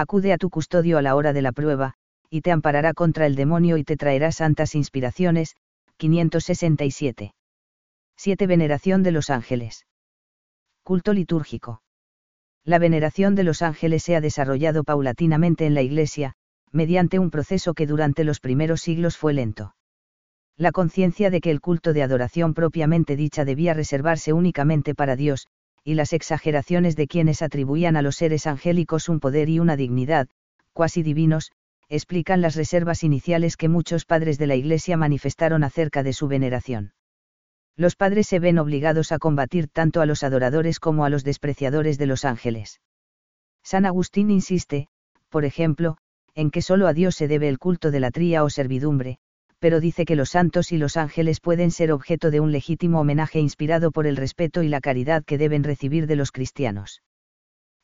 acude 0.00 0.32
a 0.32 0.38
tu 0.38 0.50
custodio 0.50 0.98
a 0.98 1.02
la 1.02 1.14
hora 1.14 1.32
de 1.32 1.42
la 1.42 1.52
prueba, 1.52 1.94
y 2.28 2.40
te 2.40 2.52
amparará 2.52 2.94
contra 2.94 3.26
el 3.26 3.34
demonio 3.34 3.76
y 3.76 3.84
te 3.84 3.96
traerá 3.96 4.32
santas 4.32 4.74
inspiraciones. 4.74 5.56
567. 5.96 7.34
7. 8.16 8.46
Veneración 8.46 9.02
de 9.02 9.12
los 9.12 9.30
ángeles. 9.30 9.86
Culto 10.82 11.12
litúrgico. 11.12 11.82
La 12.64 12.78
veneración 12.78 13.34
de 13.34 13.44
los 13.44 13.62
ángeles 13.62 14.02
se 14.02 14.16
ha 14.16 14.20
desarrollado 14.20 14.84
paulatinamente 14.84 15.66
en 15.66 15.74
la 15.74 15.82
Iglesia, 15.82 16.34
mediante 16.72 17.18
un 17.18 17.30
proceso 17.30 17.74
que 17.74 17.86
durante 17.86 18.24
los 18.24 18.40
primeros 18.40 18.80
siglos 18.80 19.16
fue 19.16 19.34
lento. 19.34 19.74
La 20.56 20.72
conciencia 20.72 21.30
de 21.30 21.40
que 21.40 21.50
el 21.50 21.60
culto 21.60 21.92
de 21.92 22.02
adoración 22.02 22.54
propiamente 22.54 23.16
dicha 23.16 23.44
debía 23.44 23.74
reservarse 23.74 24.32
únicamente 24.32 24.94
para 24.94 25.16
Dios, 25.16 25.46
y 25.84 25.94
las 25.94 26.12
exageraciones 26.12 26.96
de 26.96 27.06
quienes 27.06 27.42
atribuían 27.42 27.96
a 27.96 28.02
los 28.02 28.16
seres 28.16 28.46
angélicos 28.46 29.08
un 29.08 29.20
poder 29.20 29.48
y 29.48 29.58
una 29.58 29.76
dignidad, 29.76 30.28
cuasi 30.72 31.02
divinos, 31.02 31.52
explican 31.88 32.40
las 32.40 32.54
reservas 32.54 33.02
iniciales 33.02 33.56
que 33.56 33.68
muchos 33.68 34.04
padres 34.04 34.38
de 34.38 34.46
la 34.46 34.54
Iglesia 34.54 34.96
manifestaron 34.96 35.64
acerca 35.64 36.02
de 36.02 36.12
su 36.12 36.28
veneración. 36.28 36.92
Los 37.76 37.96
padres 37.96 38.28
se 38.28 38.38
ven 38.38 38.58
obligados 38.58 39.10
a 39.10 39.18
combatir 39.18 39.68
tanto 39.68 40.00
a 40.00 40.06
los 40.06 40.22
adoradores 40.22 40.78
como 40.78 41.04
a 41.04 41.10
los 41.10 41.24
despreciadores 41.24 41.98
de 41.98 42.06
los 42.06 42.24
ángeles. 42.24 42.80
San 43.62 43.86
Agustín 43.86 44.30
insiste, 44.30 44.88
por 45.28 45.44
ejemplo, 45.44 45.96
en 46.34 46.50
que 46.50 46.62
solo 46.62 46.86
a 46.86 46.92
Dios 46.92 47.16
se 47.16 47.26
debe 47.26 47.48
el 47.48 47.58
culto 47.58 47.90
de 47.90 48.00
la 48.00 48.10
tría 48.10 48.44
o 48.44 48.50
servidumbre, 48.50 49.18
pero 49.60 49.78
dice 49.78 50.06
que 50.06 50.16
los 50.16 50.30
santos 50.30 50.72
y 50.72 50.78
los 50.78 50.96
ángeles 50.96 51.38
pueden 51.38 51.70
ser 51.70 51.92
objeto 51.92 52.30
de 52.30 52.40
un 52.40 52.50
legítimo 52.50 53.00
homenaje 53.00 53.40
inspirado 53.40 53.92
por 53.92 54.06
el 54.06 54.16
respeto 54.16 54.62
y 54.62 54.68
la 54.68 54.80
caridad 54.80 55.22
que 55.22 55.38
deben 55.38 55.62
recibir 55.62 56.06
de 56.06 56.16
los 56.16 56.32
cristianos. 56.32 57.02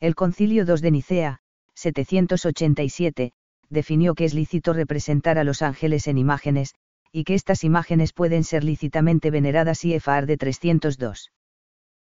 El 0.00 0.14
Concilio 0.14 0.64
II 0.64 0.80
de 0.80 0.90
Nicea, 0.90 1.40
787, 1.74 3.32
definió 3.68 4.14
que 4.14 4.24
es 4.24 4.32
lícito 4.32 4.72
representar 4.72 5.38
a 5.38 5.44
los 5.44 5.60
ángeles 5.60 6.08
en 6.08 6.16
imágenes, 6.16 6.74
y 7.12 7.24
que 7.24 7.34
estas 7.34 7.62
imágenes 7.62 8.14
pueden 8.14 8.42
ser 8.42 8.64
lícitamente 8.64 9.30
veneradas 9.30 9.84
y 9.84 9.92
efar 9.92 10.24
de 10.24 10.38
302. 10.38 11.30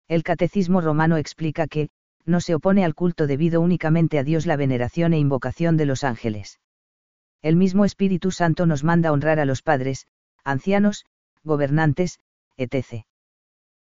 El 0.09 0.25
Catecismo 0.25 0.81
romano 0.81 1.17
explica 1.17 1.69
que, 1.69 1.91
no 2.27 2.41
se 2.41 2.57
opone 2.57 2.85
al 2.85 2.97
culto 2.97 3.29
debido 3.29 3.61
únicamente 3.61 4.19
a 4.19 4.25
Dios 4.25 4.47
la 4.47 4.57
veneración 4.57 5.13
e 5.13 5.19
invocación 5.19 5.77
de 5.77 5.87
los 5.87 6.03
ángeles 6.03 6.59
El 7.43 7.57
mismo 7.57 7.85
Espíritu 7.85 8.31
Santo 8.31 8.67
nos 8.67 8.85
manda 8.85 9.13
honrar 9.13 9.41
a 9.41 9.47
los 9.47 9.63
padres, 9.63 10.07
ancianos, 10.45 11.07
gobernantes, 11.43 12.19
etc. 12.57 13.05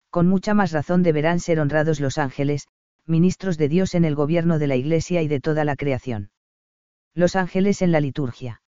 Con 0.10 0.28
mucha 0.28 0.54
más 0.54 0.72
razón 0.72 1.04
deberán 1.04 1.40
ser 1.40 1.60
honrados 1.60 2.00
los 2.00 2.18
ángeles, 2.18 2.68
ministros 3.06 3.58
de 3.58 3.68
Dios 3.68 3.96
en 3.96 4.06
el 4.06 4.16
gobierno 4.16 4.60
de 4.60 4.68
la 4.68 4.76
Iglesia 4.76 5.22
y 5.22 5.28
de 5.28 5.42
toda 5.42 5.66
la 5.66 5.76
creación. 5.76 6.32
Los 7.14 7.36
ángeles 7.36 7.82
en 7.82 7.92
la 7.92 8.00
liturgia. 8.00 8.62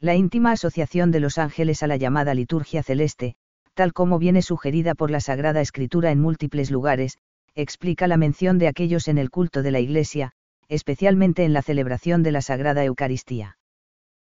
La 0.00 0.14
íntima 0.14 0.52
asociación 0.52 1.10
de 1.10 1.20
los 1.20 1.36
ángeles 1.36 1.82
a 1.82 1.86
la 1.86 1.96
llamada 1.96 2.32
liturgia 2.32 2.82
celeste, 2.82 3.36
tal 3.74 3.92
como 3.92 4.18
viene 4.18 4.40
sugerida 4.40 4.94
por 4.94 5.10
la 5.10 5.20
Sagrada 5.20 5.60
Escritura 5.60 6.10
en 6.10 6.20
múltiples 6.20 6.70
lugares, 6.70 7.18
explica 7.54 8.06
la 8.06 8.16
mención 8.16 8.58
de 8.58 8.68
aquellos 8.68 9.08
en 9.08 9.18
el 9.18 9.30
culto 9.30 9.62
de 9.62 9.70
la 9.70 9.80
Iglesia, 9.80 10.32
especialmente 10.68 11.44
en 11.44 11.52
la 11.52 11.62
celebración 11.62 12.22
de 12.22 12.32
la 12.32 12.40
Sagrada 12.40 12.84
Eucaristía. 12.84 13.58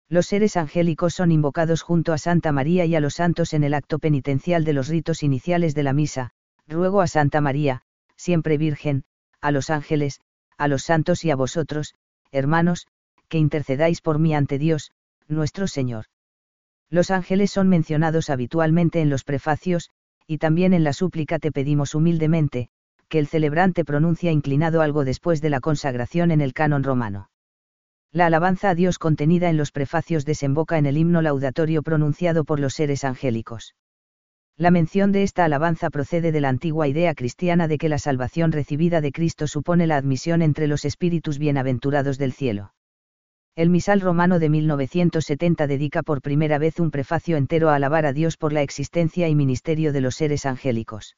Los 0.08 0.26
seres 0.26 0.56
angélicos 0.56 1.14
son 1.14 1.32
invocados 1.32 1.82
junto 1.82 2.12
a 2.12 2.18
Santa 2.18 2.52
María 2.52 2.84
y 2.84 2.94
a 2.94 3.00
los 3.00 3.14
santos 3.14 3.52
en 3.52 3.64
el 3.64 3.74
acto 3.74 3.98
penitencial 3.98 4.64
de 4.64 4.72
los 4.72 4.86
ritos 4.86 5.24
iniciales 5.24 5.74
de 5.74 5.82
la 5.82 5.92
misa, 5.92 6.30
ruego 6.68 7.00
a 7.00 7.08
Santa 7.08 7.40
María, 7.40 7.82
siempre 8.14 8.56
Virgen, 8.56 9.04
a 9.40 9.50
los 9.50 9.68
ángeles, 9.68 10.20
a 10.56 10.68
los 10.68 10.84
santos 10.84 11.24
y 11.24 11.30
a 11.30 11.36
vosotros, 11.36 11.94
hermanos, 12.30 12.86
que 13.28 13.38
intercedáis 13.38 14.00
por 14.00 14.20
mí 14.20 14.32
ante 14.32 14.58
Dios, 14.58 14.92
nuestro 15.26 15.66
Señor. 15.66 16.06
Los 16.88 17.10
ángeles 17.10 17.50
son 17.50 17.68
mencionados 17.68 18.30
habitualmente 18.30 19.00
en 19.00 19.10
los 19.10 19.24
prefacios, 19.24 19.90
y 20.28 20.38
también 20.38 20.72
en 20.72 20.84
la 20.84 20.92
súplica 20.92 21.40
te 21.40 21.50
pedimos 21.50 21.96
humildemente, 21.96 22.68
que 23.08 23.18
el 23.18 23.26
celebrante 23.26 23.84
pronuncia 23.84 24.30
inclinado 24.30 24.82
algo 24.82 25.04
después 25.04 25.40
de 25.40 25.50
la 25.50 25.58
consagración 25.58 26.30
en 26.30 26.40
el 26.40 26.52
canon 26.52 26.84
romano. 26.84 27.28
La 28.12 28.26
alabanza 28.26 28.70
a 28.70 28.74
Dios 28.74 28.98
contenida 28.98 29.50
en 29.50 29.56
los 29.56 29.72
prefacios 29.72 30.24
desemboca 30.24 30.78
en 30.78 30.86
el 30.86 30.96
himno 30.96 31.22
laudatorio 31.22 31.82
pronunciado 31.82 32.44
por 32.44 32.60
los 32.60 32.74
seres 32.74 33.04
angélicos. 33.04 33.74
La 34.58 34.70
mención 34.70 35.12
de 35.12 35.22
esta 35.22 35.44
alabanza 35.44 35.90
procede 35.90 36.32
de 36.32 36.40
la 36.40 36.48
antigua 36.48 36.88
idea 36.88 37.14
cristiana 37.14 37.68
de 37.68 37.76
que 37.76 37.90
la 37.90 37.98
salvación 37.98 38.52
recibida 38.52 39.02
de 39.02 39.12
Cristo 39.12 39.46
supone 39.46 39.86
la 39.86 39.98
admisión 39.98 40.40
entre 40.40 40.66
los 40.66 40.86
espíritus 40.86 41.38
bienaventurados 41.38 42.16
del 42.16 42.32
cielo. 42.32 42.72
El 43.54 43.68
misal 43.68 44.00
romano 44.00 44.38
de 44.38 44.48
1970 44.48 45.66
dedica 45.66 46.02
por 46.02 46.22
primera 46.22 46.58
vez 46.58 46.80
un 46.80 46.90
prefacio 46.90 47.36
entero 47.36 47.68
a 47.68 47.74
alabar 47.74 48.06
a 48.06 48.14
Dios 48.14 48.38
por 48.38 48.52
la 48.52 48.62
existencia 48.62 49.28
y 49.28 49.34
ministerio 49.34 49.92
de 49.92 50.00
los 50.00 50.14
seres 50.14 50.46
angélicos. 50.46 51.16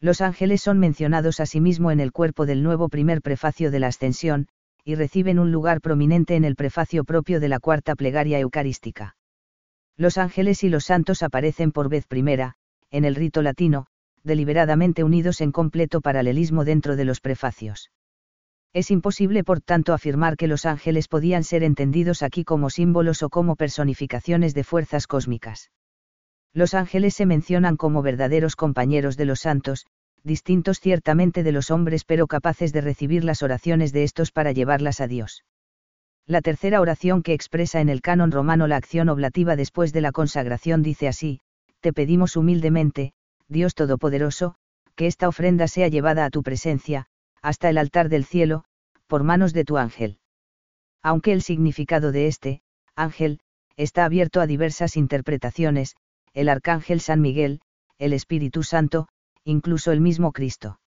Los 0.00 0.20
ángeles 0.20 0.60
son 0.60 0.78
mencionados 0.78 1.40
asimismo 1.40 1.90
en 1.90 2.00
el 2.00 2.12
cuerpo 2.12 2.46
del 2.46 2.62
nuevo 2.62 2.88
primer 2.88 3.22
prefacio 3.22 3.70
de 3.70 3.80
la 3.80 3.88
Ascensión, 3.88 4.46
y 4.88 4.94
reciben 4.94 5.38
un 5.38 5.52
lugar 5.52 5.82
prominente 5.82 6.34
en 6.34 6.46
el 6.46 6.56
prefacio 6.56 7.04
propio 7.04 7.40
de 7.40 7.48
la 7.50 7.60
cuarta 7.60 7.94
plegaria 7.94 8.38
eucarística. 8.38 9.16
Los 9.98 10.16
ángeles 10.16 10.64
y 10.64 10.70
los 10.70 10.86
santos 10.86 11.22
aparecen 11.22 11.72
por 11.72 11.90
vez 11.90 12.06
primera, 12.06 12.54
en 12.90 13.04
el 13.04 13.14
rito 13.14 13.42
latino, 13.42 13.88
deliberadamente 14.24 15.04
unidos 15.04 15.42
en 15.42 15.52
completo 15.52 16.00
paralelismo 16.00 16.64
dentro 16.64 16.96
de 16.96 17.04
los 17.04 17.20
prefacios. 17.20 17.90
Es 18.72 18.90
imposible 18.90 19.44
por 19.44 19.60
tanto 19.60 19.92
afirmar 19.92 20.38
que 20.38 20.48
los 20.48 20.64
ángeles 20.64 21.06
podían 21.06 21.44
ser 21.44 21.64
entendidos 21.64 22.22
aquí 22.22 22.42
como 22.42 22.70
símbolos 22.70 23.22
o 23.22 23.28
como 23.28 23.56
personificaciones 23.56 24.54
de 24.54 24.64
fuerzas 24.64 25.06
cósmicas. 25.06 25.70
Los 26.54 26.72
ángeles 26.72 27.12
se 27.12 27.26
mencionan 27.26 27.76
como 27.76 28.00
verdaderos 28.00 28.56
compañeros 28.56 29.18
de 29.18 29.26
los 29.26 29.40
santos, 29.40 29.84
distintos 30.28 30.78
ciertamente 30.78 31.42
de 31.42 31.50
los 31.50 31.72
hombres 31.72 32.04
pero 32.04 32.28
capaces 32.28 32.72
de 32.72 32.80
recibir 32.80 33.24
las 33.24 33.42
oraciones 33.42 33.92
de 33.92 34.04
estos 34.04 34.30
para 34.30 34.52
llevarlas 34.52 35.00
a 35.00 35.08
Dios. 35.08 35.42
La 36.24 36.42
tercera 36.42 36.80
oración 36.80 37.24
que 37.24 37.32
expresa 37.32 37.80
en 37.80 37.88
el 37.88 38.00
canon 38.00 38.30
romano 38.30 38.68
la 38.68 38.76
acción 38.76 39.08
oblativa 39.08 39.56
después 39.56 39.92
de 39.92 40.02
la 40.02 40.12
consagración 40.12 40.84
dice 40.84 41.08
así, 41.08 41.40
Te 41.80 41.92
pedimos 41.92 42.36
humildemente, 42.36 43.12
Dios 43.48 43.74
Todopoderoso, 43.74 44.54
que 44.94 45.06
esta 45.06 45.26
ofrenda 45.26 45.66
sea 45.66 45.88
llevada 45.88 46.24
a 46.24 46.30
tu 46.30 46.42
presencia, 46.42 47.06
hasta 47.42 47.70
el 47.70 47.78
altar 47.78 48.08
del 48.08 48.24
cielo, 48.24 48.64
por 49.06 49.24
manos 49.24 49.52
de 49.52 49.64
tu 49.64 49.78
ángel. 49.78 50.18
Aunque 51.02 51.32
el 51.32 51.42
significado 51.42 52.12
de 52.12 52.26
este, 52.26 52.60
ángel, 52.94 53.40
está 53.76 54.04
abierto 54.04 54.40
a 54.40 54.46
diversas 54.46 54.96
interpretaciones, 54.96 55.96
el 56.34 56.48
arcángel 56.48 57.00
San 57.00 57.20
Miguel, 57.20 57.60
el 57.98 58.12
Espíritu 58.12 58.62
Santo, 58.64 59.08
incluso 59.48 59.92
el 59.92 60.00
mismo 60.00 60.32
Cristo 60.32 60.78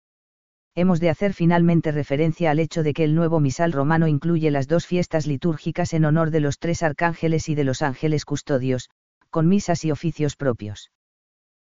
hemos 0.75 0.99
de 0.99 1.09
hacer 1.09 1.33
finalmente 1.33 1.91
referencia 1.91 2.51
al 2.51 2.59
hecho 2.59 2.83
de 2.83 2.93
que 2.93 3.03
el 3.03 3.15
nuevo 3.15 3.39
misal 3.39 3.73
romano 3.73 4.07
incluye 4.07 4.51
las 4.51 4.67
dos 4.67 4.85
fiestas 4.85 5.27
litúrgicas 5.27 5.93
en 5.93 6.05
honor 6.05 6.31
de 6.31 6.39
los 6.39 6.59
tres 6.59 6.81
arcángeles 6.81 7.49
y 7.49 7.55
de 7.55 7.65
los 7.65 7.81
ángeles 7.81 8.23
custodios, 8.23 8.89
con 9.29 9.47
misas 9.47 9.83
y 9.83 9.91
oficios 9.91 10.35
propios. 10.35 10.91